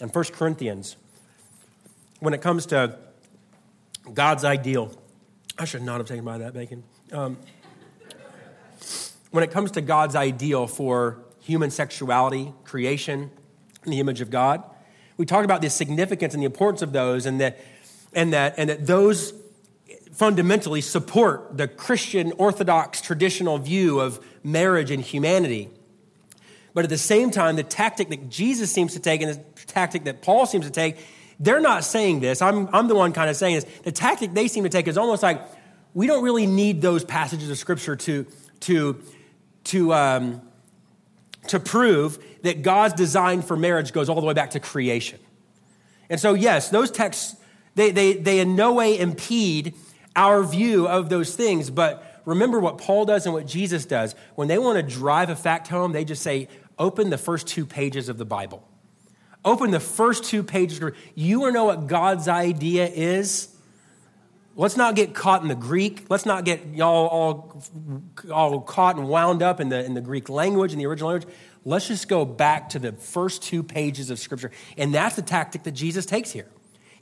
[0.00, 0.96] and 1 Corinthians
[2.18, 2.98] when it comes to
[4.12, 4.92] God's ideal.
[5.56, 6.82] I should not have taken by that bacon.
[7.12, 7.38] Um,
[9.30, 13.30] when it comes to God's ideal for human sexuality, creation,
[13.84, 14.64] the image of God,
[15.16, 17.60] we talked about the significance and the importance of those, and that,
[18.12, 19.32] and that, and that those
[20.14, 25.70] fundamentally support the Christian Orthodox traditional view of marriage and humanity.
[26.72, 30.04] But at the same time, the tactic that Jesus seems to take and the tactic
[30.04, 30.98] that Paul seems to take,
[31.40, 32.42] they're not saying this.
[32.42, 33.64] I'm, I'm the one kind of saying this.
[33.82, 35.42] The tactic they seem to take is almost like
[35.94, 38.26] we don't really need those passages of Scripture to,
[38.60, 39.02] to,
[39.64, 40.42] to, um,
[41.48, 45.18] to prove that God's design for marriage goes all the way back to creation.
[46.08, 47.36] And so, yes, those texts,
[47.74, 49.74] they, they, they in no way impede
[50.16, 51.70] our view of those things.
[51.70, 54.14] But remember what Paul does and what Jesus does.
[54.34, 56.48] When they want to drive a fact home, they just say,
[56.78, 58.66] open the first two pages of the Bible.
[59.44, 60.80] Open the first two pages.
[61.14, 63.48] You want to know what God's idea is?
[64.56, 66.06] Let's not get caught in the Greek.
[66.08, 67.62] Let's not get y'all all,
[68.32, 71.34] all caught and wound up in the, in the Greek language, in the original language.
[71.64, 74.52] Let's just go back to the first two pages of Scripture.
[74.78, 76.46] And that's the tactic that Jesus takes here.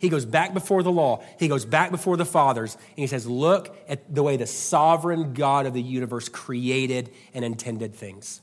[0.03, 1.23] He goes back before the law.
[1.39, 2.75] He goes back before the fathers.
[2.75, 7.45] And he says, Look at the way the sovereign God of the universe created and
[7.45, 8.41] intended things.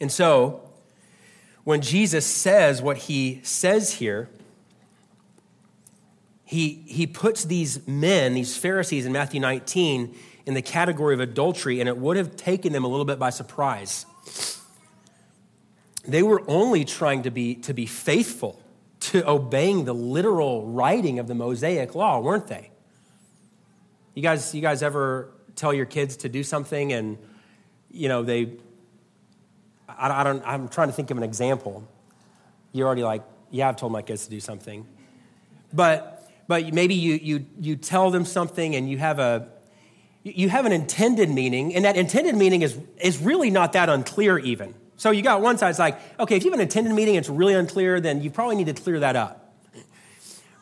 [0.00, 0.70] And so,
[1.64, 4.28] when Jesus says what he says here,
[6.44, 10.14] he, he puts these men, these Pharisees in Matthew 19,
[10.46, 13.30] in the category of adultery, and it would have taken them a little bit by
[13.30, 14.06] surprise.
[16.06, 18.61] They were only trying to be, to be faithful
[19.02, 22.70] to obeying the literal writing of the Mosaic law, weren't they?
[24.14, 27.18] You guys, you guys ever tell your kids to do something and,
[27.90, 28.52] you know, they,
[29.88, 31.86] I, I don't, I'm trying to think of an example.
[32.72, 34.86] You're already like, yeah, I've told my kids to do something.
[35.72, 39.48] But, but maybe you, you, you tell them something and you have a,
[40.22, 44.38] you have an intended meaning, and that intended meaning is, is really not that unclear
[44.38, 44.74] even.
[45.02, 47.28] So you got one side, it's like, okay, if you have an intended meaning, it's
[47.28, 49.52] really unclear, then you probably need to clear that up.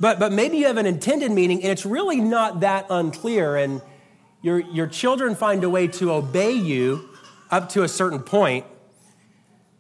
[0.01, 3.83] But, but maybe you have an intended meeting and it's really not that unclear, and
[4.41, 7.11] your, your children find a way to obey you
[7.51, 8.65] up to a certain point,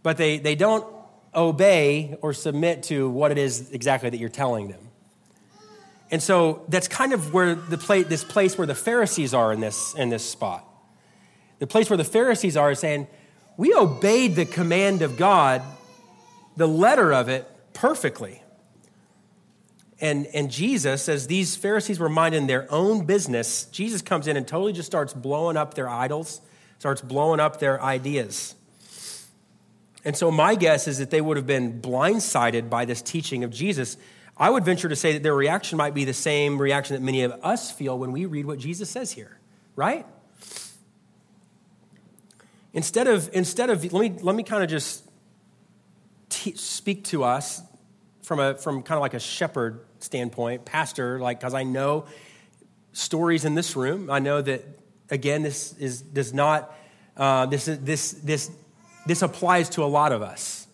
[0.02, 0.84] but they, they don't
[1.34, 4.90] obey or submit to what it is exactly that you're telling them.
[6.10, 9.60] And so that's kind of where the place, this place where the Pharisees are in
[9.60, 10.66] this, in this spot.
[11.60, 13.06] The place where the Pharisees are is saying,
[13.60, 15.60] we obeyed the command of God,
[16.56, 18.42] the letter of it, perfectly.
[20.00, 24.48] And, and Jesus, as these Pharisees were minding their own business, Jesus comes in and
[24.48, 26.40] totally just starts blowing up their idols,
[26.78, 28.54] starts blowing up their ideas.
[30.06, 33.50] And so, my guess is that they would have been blindsided by this teaching of
[33.50, 33.98] Jesus.
[34.38, 37.24] I would venture to say that their reaction might be the same reaction that many
[37.24, 39.38] of us feel when we read what Jesus says here,
[39.76, 40.06] right?
[42.72, 45.04] Instead of, instead of let me, let me kind of just
[46.30, 47.62] speak to us
[48.22, 52.06] from, a, from kind of like a shepherd standpoint, pastor, like, because I know
[52.92, 54.10] stories in this room.
[54.10, 54.64] I know that,
[55.10, 56.72] again, this is, does not
[57.16, 58.50] Uh, this, this, this,
[59.06, 60.66] this applies to a lot of us.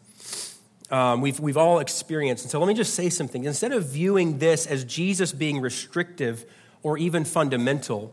[0.91, 2.45] Um, we've, we've all experienced.
[2.45, 3.45] And so let me just say something.
[3.45, 6.45] Instead of viewing this as Jesus being restrictive
[6.83, 8.13] or even fundamental,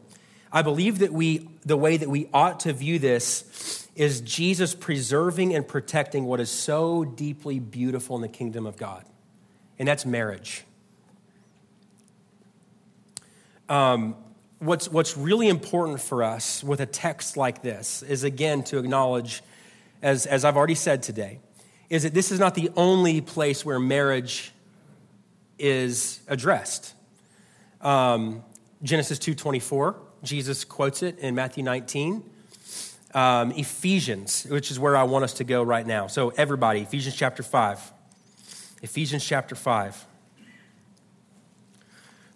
[0.55, 5.55] I believe that we, the way that we ought to view this is Jesus preserving
[5.55, 9.03] and protecting what is so deeply beautiful in the kingdom of God,
[9.79, 10.63] and that's marriage.
[13.67, 14.15] Um,
[14.59, 19.41] what's, what's really important for us with a text like this is, again, to acknowledge,
[20.03, 21.39] as, as I've already said today,
[21.89, 24.51] is that this is not the only place where marriage
[25.57, 26.93] is addressed.
[27.81, 28.43] Um,
[28.83, 32.23] Genesis 2.24, Jesus quotes it in Matthew 19.
[33.13, 36.07] Um, Ephesians, which is where I want us to go right now.
[36.07, 37.93] So, everybody, Ephesians chapter 5.
[38.81, 40.07] Ephesians chapter 5.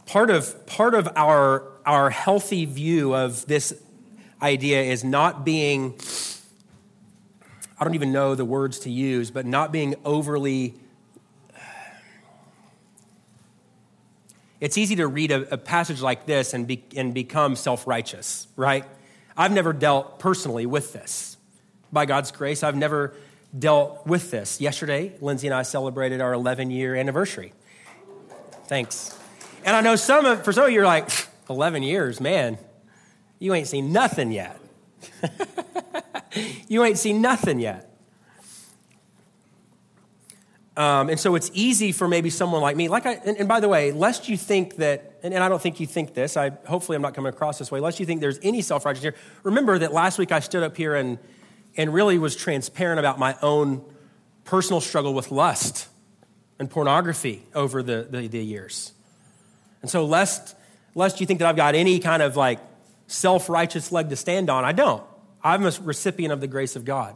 [0.05, 3.73] Part of, part of our, our healthy view of this
[4.41, 5.99] idea is not being,
[7.79, 10.75] I don't even know the words to use, but not being overly.
[14.59, 18.47] It's easy to read a, a passage like this and, be, and become self righteous,
[18.55, 18.85] right?
[19.35, 21.37] I've never dealt personally with this.
[21.91, 23.13] By God's grace, I've never
[23.57, 24.59] dealt with this.
[24.59, 27.53] Yesterday, Lindsay and I celebrated our 11 year anniversary.
[28.65, 29.17] Thanks.
[29.63, 31.09] And I know some of, for some of you, are like,
[31.49, 32.57] 11 years, man,
[33.39, 34.59] you ain't seen nothing yet.
[36.67, 37.96] you ain't seen nothing yet.
[40.77, 43.59] Um, and so it's easy for maybe someone like me, like I, and, and by
[43.59, 46.51] the way, lest you think that, and, and, I don't think you think this, I
[46.67, 49.23] hopefully I'm not coming across this way, lest you think there's any self righteousness here.
[49.41, 51.17] Remember that last week I stood up here and,
[51.77, 53.83] and really was transparent about my own
[54.43, 55.87] personal struggle with lust
[56.59, 58.93] and pornography over the, the, the years.
[59.81, 60.55] And so, lest,
[60.93, 62.59] lest you think that I've got any kind of like
[63.07, 65.03] self righteous leg to stand on, I don't.
[65.43, 67.15] I'm a recipient of the grace of God.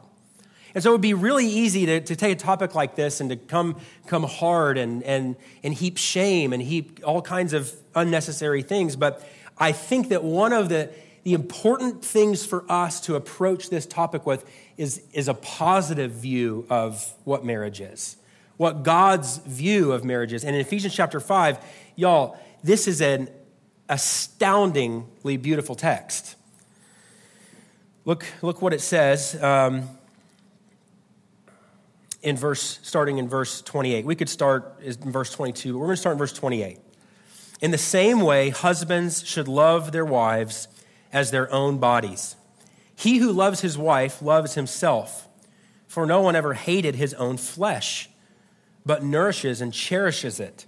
[0.74, 3.30] And so it would be really easy to, to take a topic like this and
[3.30, 8.62] to come, come hard and, and, and heap shame and heap all kinds of unnecessary
[8.62, 8.96] things.
[8.96, 10.90] But I think that one of the,
[11.24, 14.46] the important things for us to approach this topic with
[14.78, 18.16] is, is a positive view of what marriage is,
[18.58, 20.46] what God's view of marriage is.
[20.46, 21.60] And in Ephesians chapter 5,
[21.96, 23.30] y'all, this is an
[23.90, 26.36] astoundingly beautiful text.
[28.06, 29.90] Look, look what it says um,
[32.22, 34.06] in verse, starting in verse 28.
[34.06, 36.80] We could start in verse 22, but we're going to start in verse 28.
[37.62, 40.68] In the same way, husbands should love their wives
[41.14, 42.36] as their own bodies.
[42.96, 45.28] He who loves his wife loves himself,
[45.88, 48.10] for no one ever hated his own flesh,
[48.86, 50.66] but nourishes and cherishes it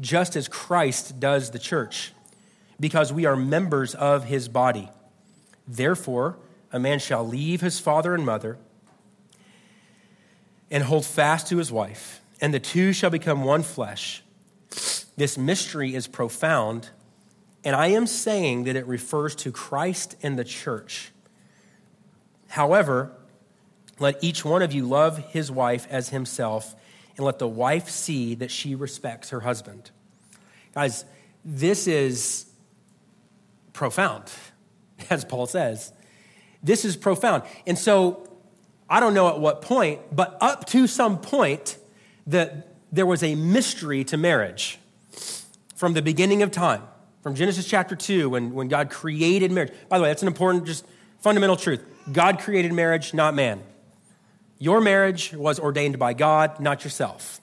[0.00, 2.12] just as Christ does the church,
[2.80, 4.90] because we are members of his body.
[5.66, 6.36] Therefore,
[6.72, 8.58] a man shall leave his father and mother
[10.72, 14.24] and hold fast to his wife, and the two shall become one flesh.
[15.16, 16.88] This mystery is profound,
[17.62, 21.12] and I am saying that it refers to Christ and the church.
[22.48, 23.12] However,
[23.98, 26.74] let each one of you love his wife as himself
[27.18, 29.90] and let the wife see that she respects her husband.
[30.74, 31.04] Guys,
[31.44, 32.46] this is
[33.74, 34.32] profound,
[35.10, 35.92] as Paul says.
[36.62, 37.42] This is profound.
[37.66, 38.31] And so,
[38.92, 41.78] I don't know at what point, but up to some point,
[42.26, 44.78] that there was a mystery to marriage
[45.74, 46.82] from the beginning of time,
[47.22, 49.72] from Genesis chapter 2, when, when God created marriage.
[49.88, 50.84] By the way, that's an important, just
[51.22, 51.82] fundamental truth.
[52.12, 53.62] God created marriage, not man.
[54.58, 57.40] Your marriage was ordained by God, not yourself.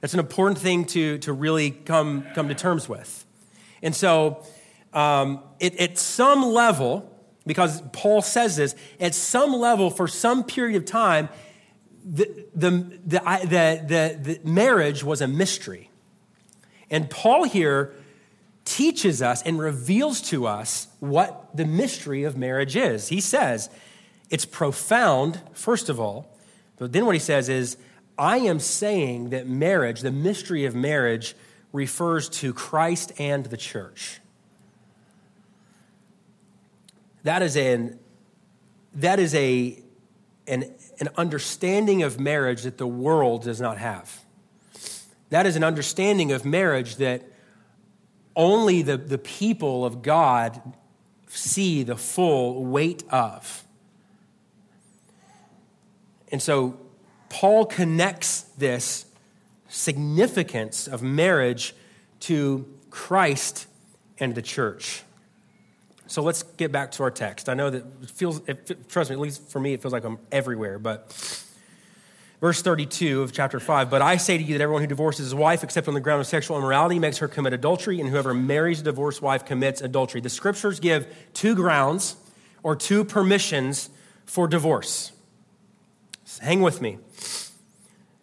[0.00, 3.24] That's an important thing to, to really come, come to terms with.
[3.84, 4.44] And so,
[4.92, 7.08] um, it, at some level,
[7.46, 11.28] because Paul says this, at some level, for some period of time,
[12.04, 12.70] the, the,
[13.06, 15.90] the, the, the, marriage was a mystery.
[16.90, 17.94] And Paul here
[18.64, 23.08] teaches us and reveals to us what the mystery of marriage is.
[23.08, 23.70] He says
[24.30, 26.36] it's profound, first of all,
[26.78, 27.76] but then what he says is,
[28.18, 31.34] I am saying that marriage, the mystery of marriage,
[31.72, 34.20] refers to Christ and the church.
[37.24, 37.98] That is an,
[38.94, 39.82] that is a,
[40.46, 44.24] an, an understanding of marriage that the world does not have.
[45.30, 47.22] That is an understanding of marriage that
[48.36, 50.60] only the, the people of God
[51.28, 53.64] see the full weight of.
[56.30, 56.78] And so
[57.28, 59.06] Paul connects this
[59.68, 61.74] significance of marriage
[62.20, 63.66] to Christ
[64.18, 65.02] and the church.
[66.12, 67.48] So let's get back to our text.
[67.48, 70.04] I know that it feels, it, trust me, at least for me, it feels like
[70.04, 71.10] I'm everywhere, but
[72.38, 75.34] verse 32 of chapter 5 But I say to you that everyone who divorces his
[75.34, 78.80] wife, except on the ground of sexual immorality, makes her commit adultery, and whoever marries
[78.80, 80.20] a divorced wife commits adultery.
[80.20, 82.16] The scriptures give two grounds
[82.62, 83.88] or two permissions
[84.26, 85.12] for divorce.
[86.42, 86.98] hang with me.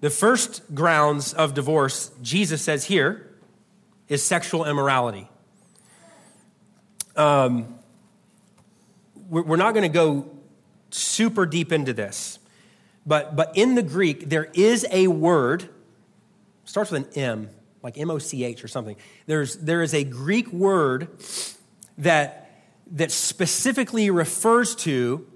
[0.01, 3.35] The first grounds of divorce, Jesus says here,
[4.07, 5.27] is sexual immorality.
[7.15, 7.78] Um,
[9.29, 10.29] we're not going to go
[10.91, 12.39] super deep into this,
[13.05, 15.69] but, but in the Greek, there is a word,
[16.65, 17.49] starts with an M,
[17.81, 18.95] like M O C H or something.
[19.25, 21.07] There's, there is a Greek word
[21.97, 25.27] that, that specifically refers to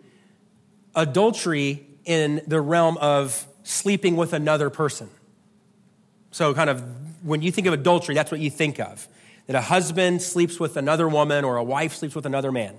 [0.96, 5.10] adultery in the realm of sleeping with another person.
[6.32, 6.84] So, kind of,
[7.24, 9.08] when you think of adultery, that's what you think of
[9.48, 12.76] that a husband sleeps with another woman or a wife sleeps with another man.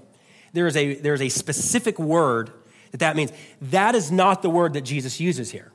[0.55, 2.51] There is a, there is a specific word
[2.93, 3.33] that that means.
[3.61, 5.71] That is not the word that Jesus uses here.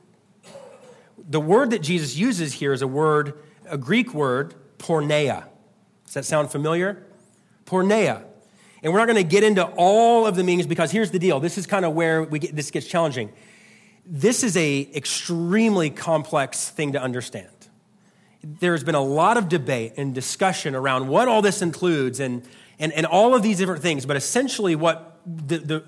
[1.28, 5.44] The word that Jesus uses here is a word, a Greek word, porneia.
[6.06, 7.06] Does that sound familiar?
[7.66, 8.24] Porneia.
[8.82, 11.38] And we're not going to get into all of the meanings because here's the deal.
[11.38, 13.30] This is kind of where we get, this gets challenging
[14.10, 17.48] this is a extremely complex thing to understand.
[18.42, 22.42] There's been a lot of debate and discussion around what all this includes and,
[22.80, 25.78] and, and all of these different things, but essentially what the, the,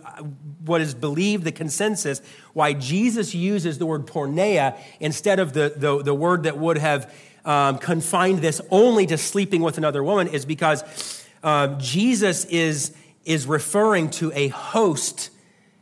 [0.64, 2.20] what is believed, the consensus,
[2.52, 7.12] why Jesus uses the word porneia instead of the, the, the word that would have
[7.44, 13.46] um, confined this only to sleeping with another woman is because um, Jesus is, is
[13.46, 15.30] referring to a host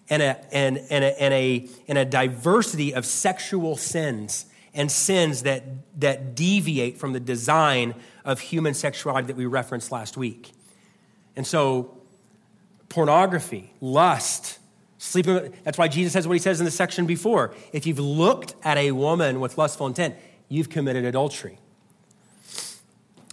[0.08, 5.42] and a, and, and, a, and, a, and a diversity of sexual sins and sins
[5.42, 5.64] that,
[6.00, 7.94] that deviate from the design
[8.24, 10.52] of human sexuality that we referenced last week.
[11.40, 11.96] And so,
[12.90, 14.58] pornography, lust,
[14.98, 17.54] sleeping, that's why Jesus says what he says in the section before.
[17.72, 20.16] If you've looked at a woman with lustful intent,
[20.50, 21.58] you've committed adultery.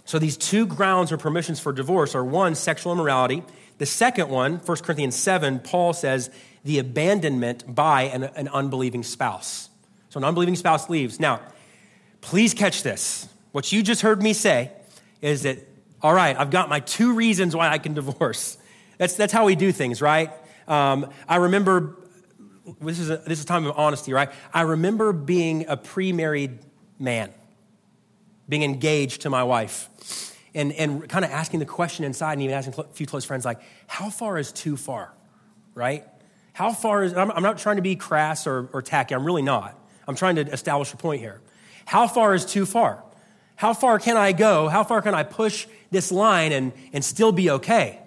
[0.06, 3.42] So, these two grounds or permissions for divorce are one, sexual immorality.
[3.76, 6.30] The second one, 1 Corinthians 7, Paul says
[6.64, 9.68] the abandonment by an, an unbelieving spouse.
[10.08, 11.20] So an unbelieving spouse leaves.
[11.20, 11.42] Now,
[12.22, 13.28] please catch this.
[13.52, 14.72] What you just heard me say
[15.20, 15.58] is that,
[16.02, 18.58] all right, I've got my two reasons why I can divorce.
[18.98, 20.30] That's, that's how we do things, right?
[20.66, 21.96] Um, I remember,
[22.80, 24.30] this is, a, this is a time of honesty, right?
[24.52, 26.58] I remember being a pre married
[26.98, 27.32] man,
[28.48, 32.54] being engaged to my wife, and, and kind of asking the question inside and even
[32.54, 35.12] asking a few close friends, like, how far is too far,
[35.74, 36.04] right?
[36.52, 39.42] How far is, I'm, I'm not trying to be crass or, or tacky, I'm really
[39.42, 39.78] not.
[40.06, 41.40] I'm trying to establish a point here.
[41.84, 43.04] How far is too far?
[43.54, 44.68] How far can I go?
[44.68, 48.00] How far can I push this line and, and still be okay?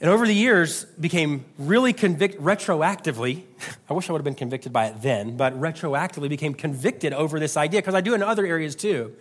[0.00, 3.42] And over the years, became really convicted retroactively.
[3.90, 7.38] I wish I would have been convicted by it then, but retroactively became convicted over
[7.38, 9.14] this idea because I do in other areas too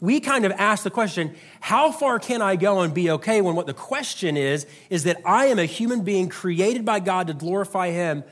[0.00, 3.54] we kind of ask the question, how far can I go and be okay when
[3.54, 7.34] what the question is, is that I am a human being created by God to
[7.34, 8.24] glorify Him.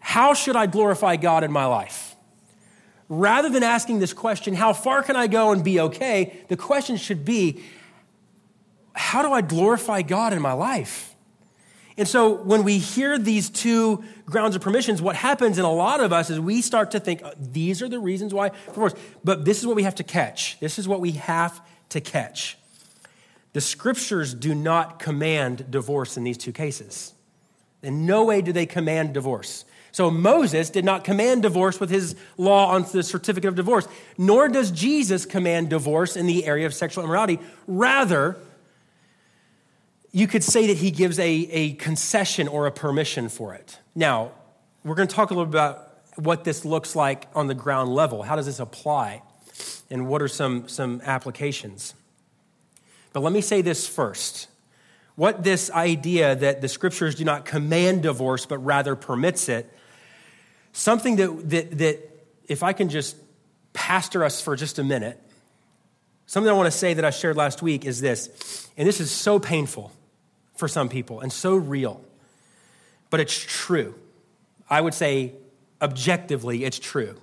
[0.00, 2.09] How should I glorify God in my life?
[3.10, 6.96] Rather than asking this question, how far can I go and be okay, the question
[6.96, 7.60] should be,
[8.94, 11.16] how do I glorify God in my life?
[11.96, 16.00] And so when we hear these two grounds of permissions, what happens in a lot
[16.00, 18.52] of us is we start to think oh, these are the reasons why.
[19.24, 20.58] But this is what we have to catch.
[20.60, 22.58] This is what we have to catch.
[23.54, 27.12] The scriptures do not command divorce in these two cases.
[27.82, 29.64] In no way do they command divorce.
[29.92, 34.48] So Moses did not command divorce with his law on the certificate of divorce, nor
[34.48, 37.38] does Jesus command divorce in the area of sexual immorality.
[37.66, 38.36] Rather,
[40.12, 43.78] you could say that he gives a, a concession or a permission for it.
[43.94, 44.32] Now,
[44.84, 45.86] we're going to talk a little bit about
[46.16, 48.22] what this looks like on the ground level.
[48.22, 49.22] How does this apply?
[49.90, 51.94] And what are some, some applications?
[53.12, 54.48] But let me say this first.
[55.16, 59.72] What this idea that the scriptures do not command divorce, but rather permits it,
[60.72, 63.16] something that, that, that if I can just
[63.72, 65.20] pastor us for just a minute,
[66.26, 69.10] something I want to say that I shared last week is this, and this is
[69.10, 69.92] so painful
[70.56, 72.04] for some people and so real.
[73.08, 73.94] But it's true.
[74.68, 75.34] I would say,
[75.82, 77.20] objectively, it's true.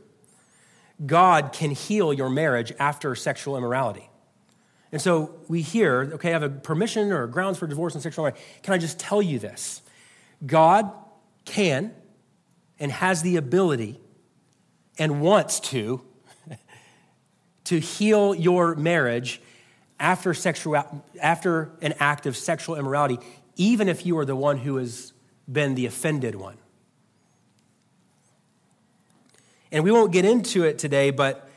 [1.06, 4.10] God can heal your marriage after sexual immorality.
[4.92, 8.26] And so we hear, okay, I have a permission or grounds for divorce and sexual
[8.26, 8.44] immorality.
[8.64, 9.82] Can I just tell you this?
[10.46, 10.92] God
[11.46, 11.94] can
[12.80, 14.00] and has the ability
[14.98, 16.02] and wants to
[17.66, 19.42] to heal your marriage
[20.00, 23.20] after, sexual, after an act of sexual immorality,
[23.58, 25.12] even if you are the one who has
[25.52, 26.56] been the offended one.
[29.70, 31.50] And we won't get into it today, but,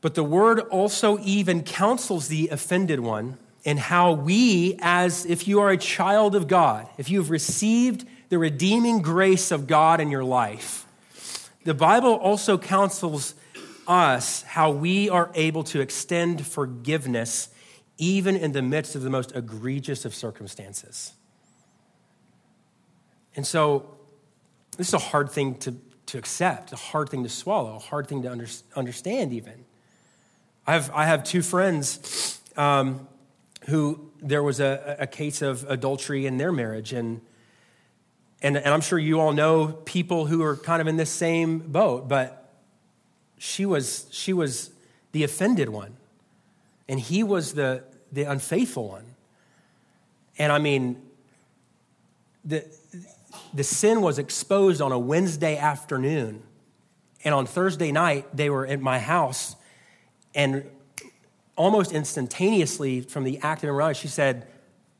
[0.00, 5.58] but the word also even counsels the offended one in how we, as if you
[5.60, 10.10] are a child of God, if you have received the redeeming grace of God in
[10.10, 10.86] your life,
[11.64, 13.34] the Bible also counsels
[13.86, 17.48] us how we are able to extend forgiveness
[17.96, 21.12] even in the midst of the most egregious of circumstances.
[23.34, 23.94] And so,
[24.76, 25.74] this is a hard thing to,
[26.06, 29.64] to accept, a hard thing to swallow, a hard thing to under, understand, even.
[30.66, 33.08] I have, I have two friends um,
[33.66, 37.20] who there was a, a case of adultery in their marriage, and,
[38.42, 41.58] and, and I'm sure you all know people who are kind of in this same
[41.58, 42.52] boat, but
[43.38, 44.70] she was, she was
[45.12, 45.96] the offended one,
[46.88, 49.04] and he was the, the unfaithful one.
[50.38, 51.02] And I mean,
[52.44, 52.64] the,
[53.52, 56.42] the sin was exposed on a Wednesday afternoon.
[57.24, 59.56] And on Thursday night, they were at my house.
[60.34, 60.64] And
[61.56, 64.46] almost instantaneously from the act of immorality, she said,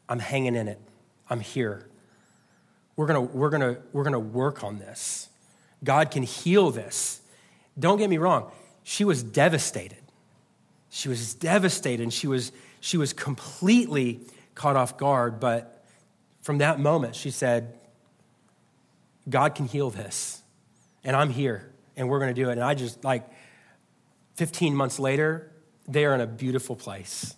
[0.09, 0.80] I'm hanging in it.
[1.30, 1.88] I'm here.
[2.99, 5.28] We're gonna, we're gonna, we're gonna work on this.
[5.84, 7.20] God can heal this.
[7.78, 8.51] Don't get me wrong,
[8.82, 10.03] she was devastated.
[10.90, 14.18] She was devastated and she was, she was completely
[14.57, 15.38] caught off guard.
[15.38, 15.84] But
[16.40, 17.78] from that moment, she said,
[19.28, 20.42] God can heal this.
[21.05, 22.55] And I'm here and we're to do it.
[22.55, 23.28] And I just, like,
[24.34, 25.53] 15 months later,
[25.86, 27.36] they are in a beautiful place.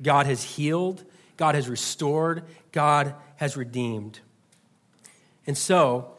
[0.00, 1.02] God has healed,
[1.36, 4.20] God has restored, God has redeemed.
[5.46, 6.12] And so,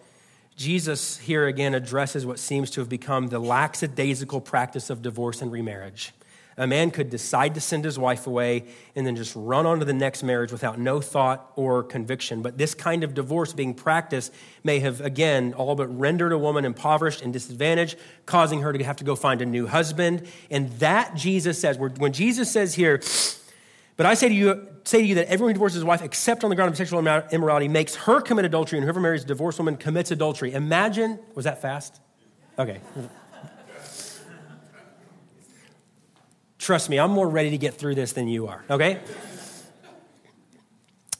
[0.55, 5.51] Jesus here again addresses what seems to have become the lackadaisical practice of divorce and
[5.51, 6.13] remarriage.
[6.57, 8.65] A man could decide to send his wife away
[8.95, 12.41] and then just run on to the next marriage without no thought or conviction.
[12.41, 16.65] But this kind of divorce being practiced may have, again, all but rendered a woman
[16.65, 20.27] impoverished and disadvantaged, causing her to have to go find a new husband.
[20.51, 23.01] And that Jesus says, when Jesus says here,
[23.97, 26.43] but I say to you, say to you that everyone who divorces his wife except
[26.43, 26.99] on the ground of sexual
[27.31, 30.53] immorality makes her commit adultery, and whoever marries a divorced woman commits adultery.
[30.53, 31.99] Imagine, was that fast?
[32.57, 32.79] Okay.
[36.57, 38.99] Trust me, I'm more ready to get through this than you are, okay?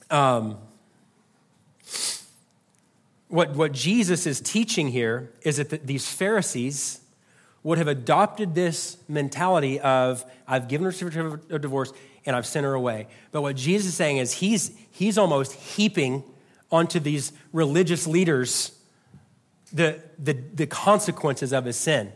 [0.08, 0.58] Um,
[3.28, 7.00] what, what Jesus is teaching here is that the, these Pharisees
[7.62, 11.92] would have adopted this mentality of, I've given her a certificate of divorce,
[12.24, 13.08] and I've sent her away.
[13.30, 16.24] But what Jesus is saying is he's, he's almost heaping
[16.70, 18.78] onto these religious leaders
[19.72, 22.12] the, the, the consequences of his sin.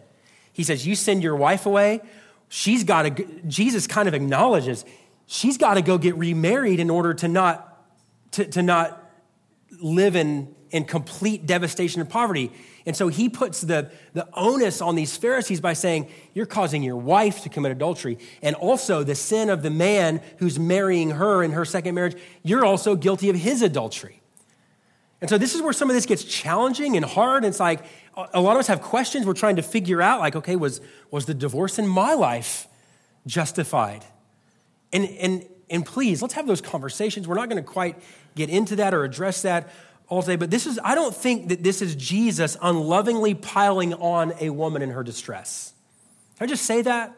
[0.52, 2.00] He says, You send your wife away,
[2.48, 4.84] she's got to, Jesus kind of acknowledges
[5.26, 7.84] she's got to go get remarried in order to not,
[8.32, 9.10] to, to not
[9.80, 12.52] live in, in complete devastation and poverty.
[12.86, 16.96] And so he puts the, the onus on these Pharisees by saying, You're causing your
[16.96, 18.18] wife to commit adultery.
[18.42, 22.64] And also the sin of the man who's marrying her in her second marriage, you're
[22.64, 24.20] also guilty of his adultery.
[25.20, 27.44] And so this is where some of this gets challenging and hard.
[27.44, 27.84] It's like
[28.16, 31.26] a lot of us have questions we're trying to figure out, like, okay, was, was
[31.26, 32.68] the divorce in my life
[33.26, 34.04] justified?
[34.92, 37.26] And, and, and please, let's have those conversations.
[37.26, 37.96] We're not going to quite
[38.34, 39.70] get into that or address that
[40.08, 44.32] all day, but this is, I don't think that this is Jesus unlovingly piling on
[44.40, 45.72] a woman in her distress.
[46.38, 47.16] Can I just say that?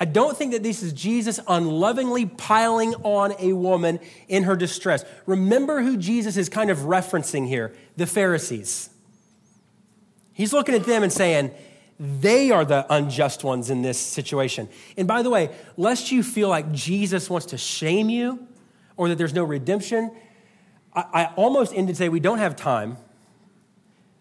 [0.00, 3.98] I don't think that this is Jesus unlovingly piling on a woman
[4.28, 5.04] in her distress.
[5.26, 8.90] Remember who Jesus is kind of referencing here the Pharisees.
[10.32, 11.52] He's looking at them and saying,
[11.98, 14.68] they are the unjust ones in this situation.
[14.96, 18.46] And by the way, lest you feel like Jesus wants to shame you
[18.96, 20.12] or that there's no redemption,
[20.98, 22.96] I, I almost ended today, we don't have time.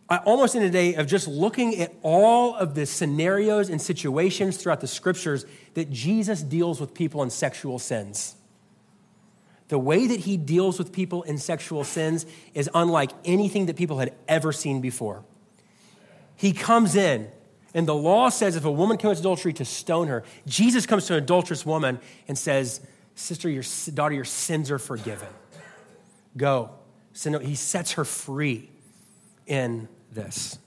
[0.09, 4.79] I almost ended today of just looking at all of the scenarios and situations throughout
[4.79, 8.35] the scriptures that Jesus deals with people in sexual sins.
[9.69, 13.97] The way that he deals with people in sexual sins is unlike anything that people
[13.97, 15.25] had ever seen before.
[16.35, 17.27] He comes in,
[17.73, 20.23] and the law says if a woman commits adultery, to stone her.
[20.45, 22.79] Jesus comes to an adulterous woman and says,
[23.15, 23.63] Sister, your
[23.95, 25.27] daughter, your sins are forgiven.
[26.37, 26.71] Go.
[27.13, 28.69] So no, he sets her free
[29.47, 30.59] in this.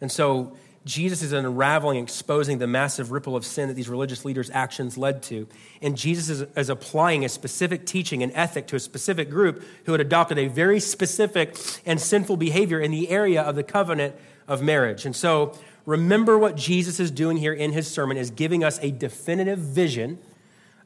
[0.00, 4.50] And so Jesus is unraveling, exposing the massive ripple of sin that these religious leaders'
[4.50, 5.48] actions led to.
[5.82, 9.92] And Jesus is, is, applying a specific teaching and ethic to a specific group who
[9.92, 14.14] had adopted a very specific and sinful behavior in the area of the covenant
[14.46, 15.04] of marriage.
[15.04, 18.92] And so remember what Jesus is doing here in his sermon is giving us a
[18.92, 20.18] definitive vision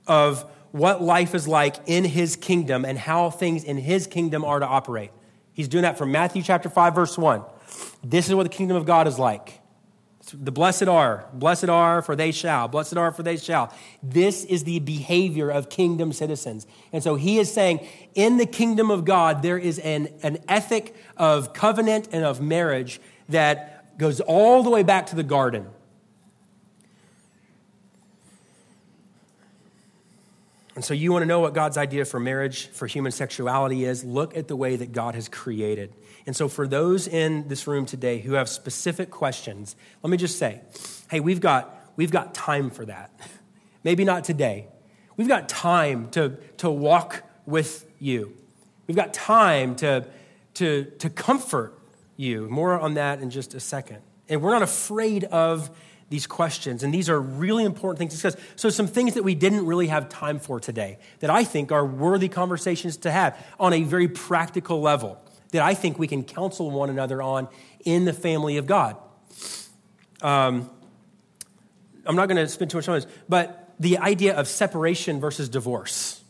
[0.06, 4.60] of what life is like in his kingdom and how things in his kingdom are
[4.60, 5.10] to operate.
[5.52, 7.42] He's doing that from Matthew chapter 5, verse 1.
[8.02, 9.60] This is what the kingdom of God is like.
[10.32, 13.74] The blessed are, blessed are, for they shall, blessed are, for they shall.
[14.00, 16.68] This is the behavior of kingdom citizens.
[16.92, 20.94] And so he is saying, in the kingdom of God, there is an, an ethic
[21.16, 25.66] of covenant and of marriage that goes all the way back to the garden.
[30.80, 34.02] And so, you want to know what God's idea for marriage, for human sexuality is?
[34.02, 35.94] Look at the way that God has created.
[36.24, 40.38] And so, for those in this room today who have specific questions, let me just
[40.38, 40.62] say
[41.10, 43.10] hey, we've got, we've got time for that.
[43.84, 44.68] Maybe not today.
[45.18, 48.34] We've got time to, to walk with you,
[48.86, 50.06] we've got time to,
[50.54, 51.78] to, to comfort
[52.16, 52.48] you.
[52.48, 53.98] More on that in just a second.
[54.30, 55.70] And we're not afraid of
[56.10, 56.82] these questions.
[56.82, 58.36] And these are really important things to discuss.
[58.56, 61.86] So, some things that we didn't really have time for today that I think are
[61.86, 65.18] worthy conversations to have on a very practical level
[65.52, 67.48] that I think we can counsel one another on
[67.84, 68.96] in the family of God.
[70.20, 70.68] Um,
[72.04, 75.20] I'm not going to spend too much time on this, but the idea of separation
[75.20, 76.22] versus divorce.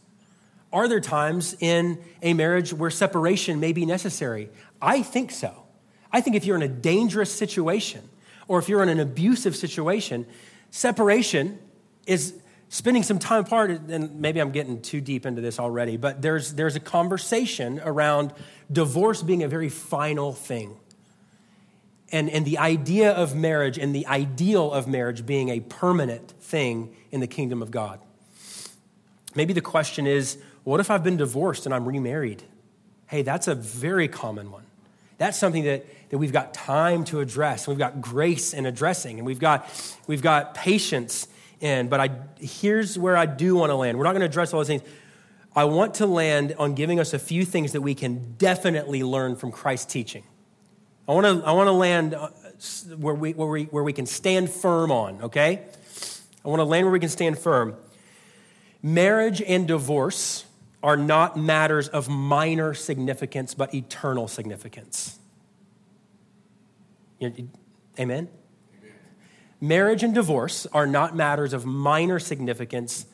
[0.73, 4.51] Are there times in a marriage where separation may be necessary?
[4.81, 5.65] I think so.
[6.13, 8.09] I think if you're in a dangerous situation,
[8.51, 10.27] or if you're in an abusive situation,
[10.73, 11.57] separation
[12.05, 12.35] is
[12.69, 16.55] spending some time apart, and maybe I'm getting too deep into this already, but there's,
[16.55, 18.33] there's a conversation around
[18.73, 20.77] divorce being a very final thing.
[22.11, 26.97] And, and the idea of marriage and the ideal of marriage being a permanent thing
[27.13, 28.01] in the kingdom of God.
[29.37, 32.43] Maybe the question is what if I've been divorced and I'm remarried?
[33.07, 34.65] Hey, that's a very common one.
[35.21, 37.69] That's something that, that we've got time to address.
[37.69, 39.69] We've got grace in addressing, and we've got,
[40.07, 41.29] we've got patience
[41.61, 41.91] in.
[41.91, 43.99] But I, here's where I do want to land.
[43.99, 44.81] We're not going to address all those things.
[45.55, 49.37] I want to land on giving us a few things that we can definitely learn
[49.37, 50.23] from Christ's teaching.
[51.07, 52.29] I want to, I want to land uh,
[52.97, 55.67] where we, where, we, where we can stand firm on, okay?
[56.43, 57.77] I want to land where we can stand firm.
[58.83, 60.47] Marriage and divorce
[60.83, 65.19] are not matters of minor significance, but eternal significance.
[67.23, 67.51] Amen?
[67.99, 68.29] Amen?
[69.61, 73.05] Marriage and divorce are not matters of minor significance,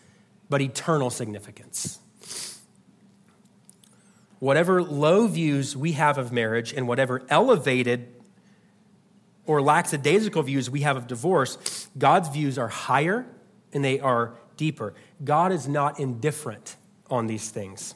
[0.49, 1.99] but eternal significance.
[4.39, 8.15] Whatever low views we have of marriage and whatever elevated
[9.45, 13.27] or lackadaisical views we have of divorce, God's views are higher
[13.73, 14.95] and they are deeper.
[15.25, 16.77] God is not indifferent
[17.11, 17.95] on these things.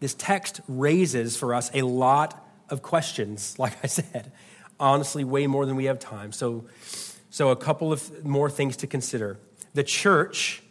[0.00, 4.32] This text raises for us a lot of questions, like I said,
[4.78, 6.32] honestly, way more than we have time.
[6.32, 6.64] So,
[7.30, 9.38] so a couple of more things to consider.
[9.74, 10.62] The church,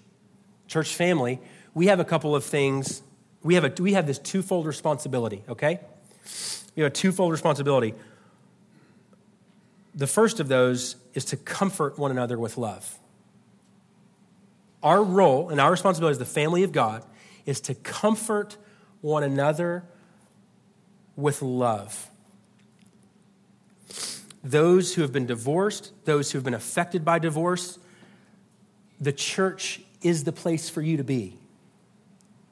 [0.68, 1.40] church family,
[1.74, 3.02] we have a couple of things.
[3.44, 5.80] We have, a, we have this twofold responsibility, okay?
[6.76, 7.94] We have a twofold responsibility.
[9.96, 12.98] The first of those is to comfort one another with love.
[14.82, 17.04] Our role and our responsibility as the family of God
[17.46, 18.58] is to comfort
[19.02, 19.84] one another
[21.16, 22.10] with love.
[24.44, 27.78] Those who have been divorced, those who have been affected by divorce,
[29.00, 31.38] the church is the place for you to be.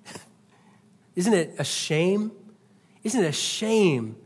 [1.15, 2.31] Isn't it a shame?
[3.03, 4.17] Isn't it a shame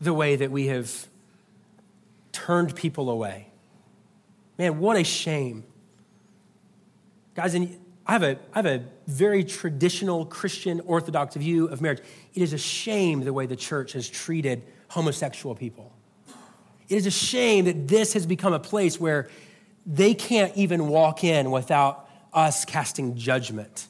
[0.00, 1.06] the way that we have
[2.32, 3.48] turned people away?
[4.58, 5.64] Man, what a shame.
[7.36, 12.00] Guys, and I have, a, I have a very traditional Christian Orthodox view of marriage.
[12.32, 15.92] It is a shame the way the church has treated homosexual people.
[16.88, 19.28] It is a shame that this has become a place where
[19.84, 23.86] they can't even walk in without us casting judgment.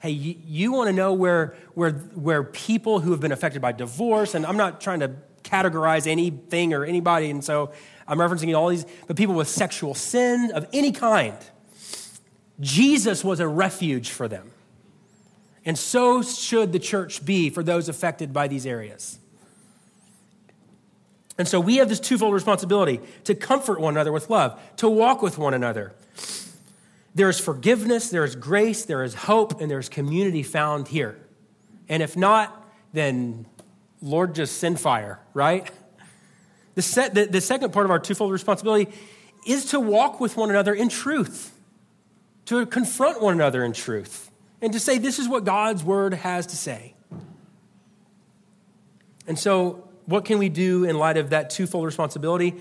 [0.00, 3.70] Hey, you, you want to know where, where, where people who have been affected by
[3.70, 5.12] divorce, and I'm not trying to
[5.44, 7.70] categorize anything or anybody, and so
[8.08, 11.38] I'm referencing all these, but people with sexual sin of any kind
[12.62, 14.52] Jesus was a refuge for them.
[15.64, 19.18] And so should the church be for those affected by these areas.
[21.36, 25.22] And so we have this twofold responsibility to comfort one another with love, to walk
[25.22, 25.92] with one another.
[27.14, 31.18] There is forgiveness, there is grace, there is hope, and there is community found here.
[31.88, 33.46] And if not, then
[34.00, 35.68] Lord, just send fire, right?
[36.74, 38.92] The, the, the second part of our twofold responsibility
[39.46, 41.51] is to walk with one another in truth
[42.46, 44.30] to confront one another in truth
[44.60, 46.94] and to say, this is what God's word has to say.
[49.26, 52.54] And so, what can we do in light of that twofold responsibility?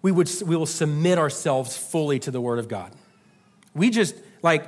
[0.00, 2.92] We, would, we will submit ourselves fully to the word of God.
[3.74, 4.66] We just, like,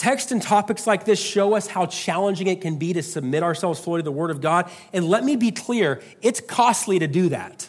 [0.00, 3.78] Text and topics like this show us how challenging it can be to submit ourselves
[3.78, 4.70] fully to the Word of God.
[4.94, 7.68] And let me be clear, it's costly to do that.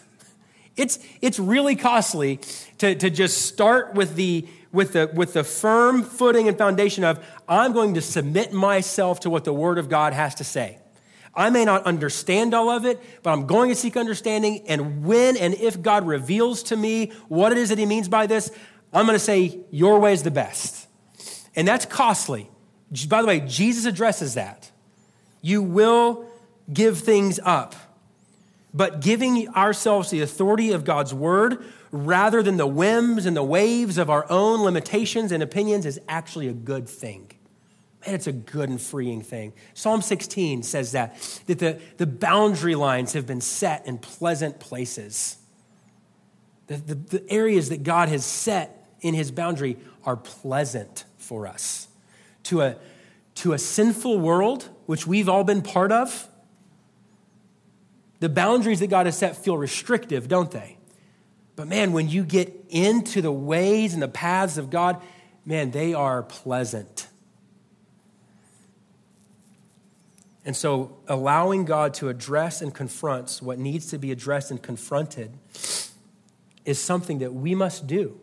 [0.77, 2.39] It's, it's really costly
[2.77, 7.23] to, to just start with the, with, the, with the firm footing and foundation of,
[7.47, 10.77] I'm going to submit myself to what the Word of God has to say.
[11.33, 14.63] I may not understand all of it, but I'm going to seek understanding.
[14.67, 18.27] And when and if God reveals to me what it is that He means by
[18.27, 18.51] this,
[18.93, 20.87] I'm going to say, Your way is the best.
[21.55, 22.49] And that's costly.
[23.07, 24.71] By the way, Jesus addresses that.
[25.41, 26.25] You will
[26.71, 27.75] give things up.
[28.73, 33.97] But giving ourselves the authority of God's word rather than the whims and the waves
[33.97, 37.31] of our own limitations and opinions is actually a good thing.
[38.05, 39.53] Man, it's a good and freeing thing.
[39.73, 41.15] Psalm 16 says that,
[41.47, 45.37] that the, the boundary lines have been set in pleasant places.
[46.67, 51.89] The, the, the areas that God has set in his boundary are pleasant for us.
[52.43, 52.77] To a,
[53.35, 56.27] to a sinful world, which we've all been part of,
[58.19, 60.77] the boundaries that God has set feel restrictive, don't they?
[61.55, 65.01] But man, when you get into the ways and the paths of God,
[65.45, 67.07] man, they are pleasant.
[70.43, 75.31] And so, allowing God to address and confront what needs to be addressed and confronted
[76.65, 78.19] is something that we must do.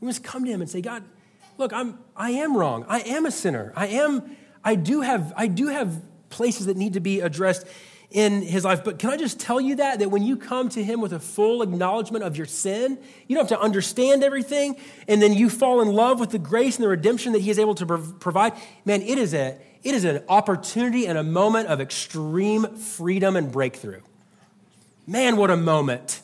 [0.00, 1.04] We must come to Him and say, God,
[1.58, 2.86] look, I'm, I am wrong.
[2.88, 3.72] I am a sinner.
[3.76, 6.00] I am, I do have, I do have
[6.30, 7.66] places that need to be addressed
[8.10, 8.82] in his life.
[8.82, 10.00] But can I just tell you that?
[10.00, 12.98] That when you come to him with a full acknowledgement of your sin,
[13.28, 16.76] you don't have to understand everything, and then you fall in love with the grace
[16.76, 18.52] and the redemption that he is able to provide.
[18.84, 23.52] Man, it is, a, it is an opportunity and a moment of extreme freedom and
[23.52, 24.00] breakthrough.
[25.06, 26.22] Man, what a moment.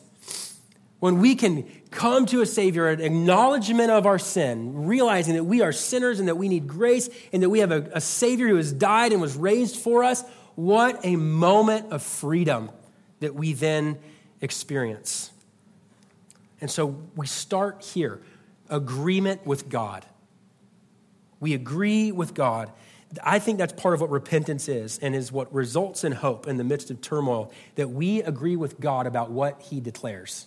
[0.98, 5.62] When we can come to a Savior, an acknowledgement of our sin, realizing that we
[5.62, 8.56] are sinners and that we need grace and that we have a, a Savior who
[8.56, 10.24] has died and was raised for us,
[10.56, 12.70] what a moment of freedom
[13.20, 13.98] that we then
[14.40, 15.30] experience.
[16.60, 18.20] And so we start here
[18.68, 20.04] agreement with God.
[21.38, 22.72] We agree with God.
[23.22, 26.56] I think that's part of what repentance is and is what results in hope in
[26.56, 30.46] the midst of turmoil that we agree with God about what He declares,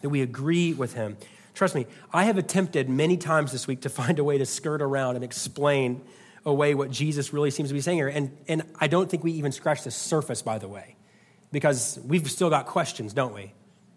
[0.00, 1.16] that we agree with Him.
[1.52, 4.80] Trust me, I have attempted many times this week to find a way to skirt
[4.80, 6.00] around and explain
[6.46, 8.08] away what Jesus really seems to be saying here.
[8.08, 10.96] And, and I don't think we even scratched the surface, by the way,
[11.52, 13.52] because we've still got questions, don't we?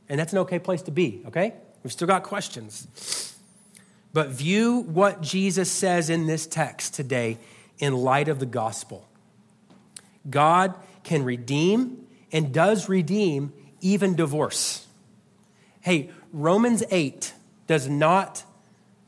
[0.10, 1.54] And that's an okay place to be, okay?
[1.84, 3.36] We've still got questions.
[4.14, 7.38] But view what Jesus says in this text today
[7.80, 9.08] in light of the gospel.
[10.30, 14.88] God can redeem and does redeem even divorce.
[15.82, 17.34] Hey, Romans 8
[17.68, 18.44] does not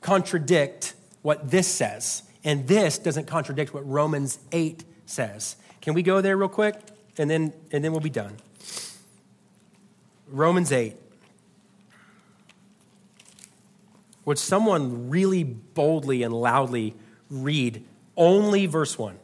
[0.01, 2.23] contradict what this says.
[2.43, 5.55] And this doesn't contradict what Romans 8 says.
[5.81, 6.75] Can we go there real quick?
[7.17, 8.37] And then, and then we'll be done.
[10.29, 10.95] Romans 8.
[14.25, 16.93] Would someone really boldly and loudly
[17.29, 17.83] read
[18.15, 19.17] only verse 1?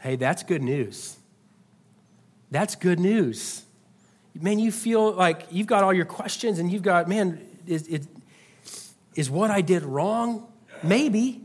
[0.00, 1.16] Hey, that's good news.
[2.50, 3.65] That's good news
[4.42, 8.08] man, you feel like you've got all your questions and you've got, man, is, is,
[9.14, 10.46] is what I did wrong?
[10.82, 11.42] Maybe.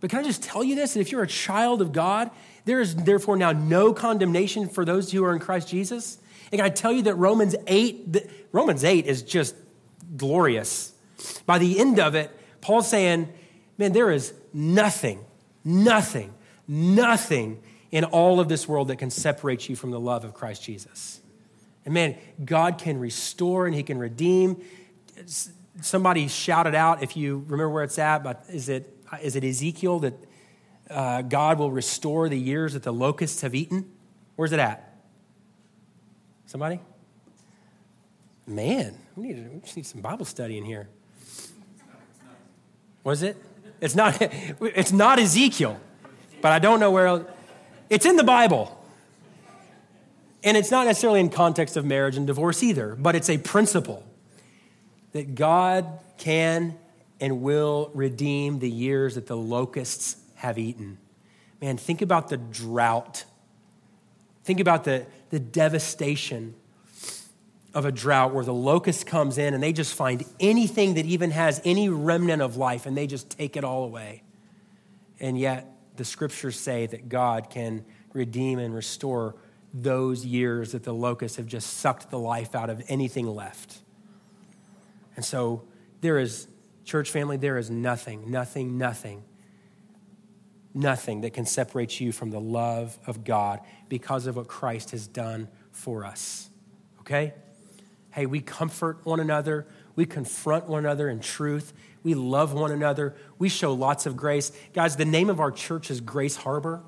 [0.00, 0.94] But can I just tell you this?
[0.94, 2.30] That if you're a child of God,
[2.64, 6.18] there is therefore now no condemnation for those who are in Christ Jesus.
[6.52, 8.16] And can I tell you that Romans 8,
[8.52, 9.54] Romans 8 is just
[10.16, 10.92] glorious.
[11.46, 12.30] By the end of it,
[12.60, 13.32] Paul's saying,
[13.78, 15.24] man, there is nothing,
[15.64, 16.32] nothing,
[16.66, 20.62] nothing in all of this world that can separate you from the love of Christ
[20.62, 21.20] Jesus.
[21.84, 24.62] And man, God can restore and He can redeem.
[25.80, 30.00] Somebody shouted out, if you remember where it's at, but is it, is it Ezekiel
[30.00, 30.14] that
[30.90, 33.90] uh, God will restore the years that the locusts have eaten?
[34.36, 34.94] Where's it at?
[36.46, 36.80] Somebody?
[38.46, 40.88] Man, we, need, we just need some Bible study in here.
[43.02, 43.36] Was it?
[43.80, 44.16] It's not,
[44.60, 45.80] it's not Ezekiel,
[46.40, 47.24] but I don't know where else.
[47.90, 48.83] It's in the Bible.
[50.44, 54.04] And it's not necessarily in context of marriage and divorce either, but it's a principle
[55.12, 55.86] that God
[56.18, 56.76] can
[57.18, 60.98] and will redeem the years that the locusts have eaten.
[61.62, 63.24] Man, think about the drought.
[64.44, 66.54] Think about the, the devastation
[67.72, 71.30] of a drought where the locust comes in and they just find anything that even
[71.30, 74.22] has any remnant of life and they just take it all away.
[75.18, 79.36] And yet, the scriptures say that God can redeem and restore
[79.74, 83.78] those years that the locusts have just sucked the life out of anything left.
[85.16, 85.64] And so
[86.00, 86.46] there is,
[86.84, 89.24] church family, there is nothing, nothing, nothing,
[90.72, 95.08] nothing that can separate you from the love of God because of what Christ has
[95.08, 96.48] done for us.
[97.00, 97.34] Okay?
[98.12, 99.66] Hey, we comfort one another,
[99.96, 101.72] we confront one another in truth.
[102.04, 103.14] We love one another.
[103.38, 104.52] We show lots of grace.
[104.74, 106.82] Guys, the name of our church is Grace Harbor.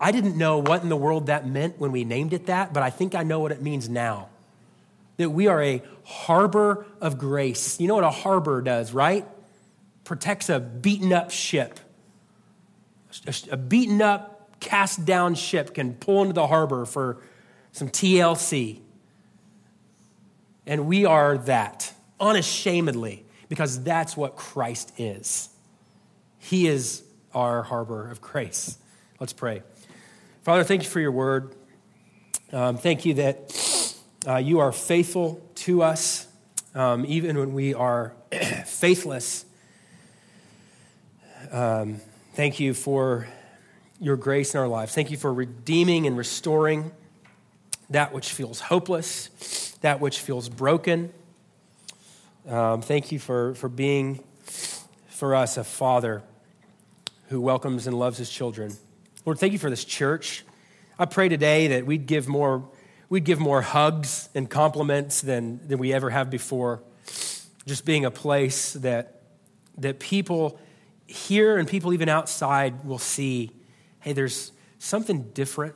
[0.00, 2.82] I didn't know what in the world that meant when we named it that, but
[2.82, 4.28] I think I know what it means now.
[5.18, 7.78] That we are a harbor of grace.
[7.78, 9.26] You know what a harbor does, right?
[10.04, 11.78] Protects a beaten up ship.
[13.50, 17.18] A beaten up, cast down ship can pull into the harbor for
[17.72, 18.78] some TLC.
[20.66, 25.50] And we are that, unashamedly because that's what Christ is.
[26.38, 27.02] He is
[27.34, 28.78] our harbor of grace.
[29.18, 29.62] Let's pray.
[30.50, 31.54] Father, thank you for your word.
[32.52, 33.94] Um, thank you that
[34.26, 36.26] uh, you are faithful to us,
[36.74, 38.14] um, even when we are
[38.66, 39.44] faithless.
[41.52, 42.00] Um,
[42.34, 43.28] thank you for
[44.00, 44.92] your grace in our lives.
[44.92, 46.90] Thank you for redeeming and restoring
[47.88, 51.12] that which feels hopeless, that which feels broken.
[52.48, 54.24] Um, thank you for, for being
[55.10, 56.24] for us a father
[57.28, 58.76] who welcomes and loves his children.
[59.26, 60.44] Lord, thank you for this church.
[60.98, 62.66] I pray today that we'd give more,
[63.10, 66.82] we'd give more hugs and compliments than, than we ever have before.
[67.66, 69.20] Just being a place that,
[69.76, 70.58] that people
[71.06, 73.50] here and people even outside will see
[73.98, 75.74] hey, there's something different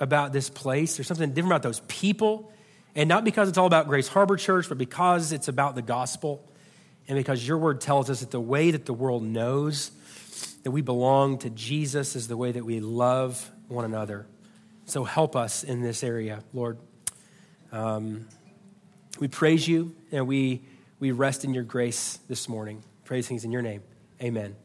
[0.00, 0.96] about this place.
[0.96, 2.50] There's something different about those people.
[2.96, 6.44] And not because it's all about Grace Harbor Church, but because it's about the gospel.
[7.06, 9.92] And because your word tells us that the way that the world knows
[10.62, 14.26] that we belong to Jesus is the way that we love one another.
[14.86, 16.78] So help us in this area, Lord.
[17.72, 18.26] Um,
[19.18, 20.62] we praise you and we,
[21.00, 22.82] we rest in your grace this morning.
[23.04, 23.82] Praise things in your name.
[24.22, 24.56] Amen.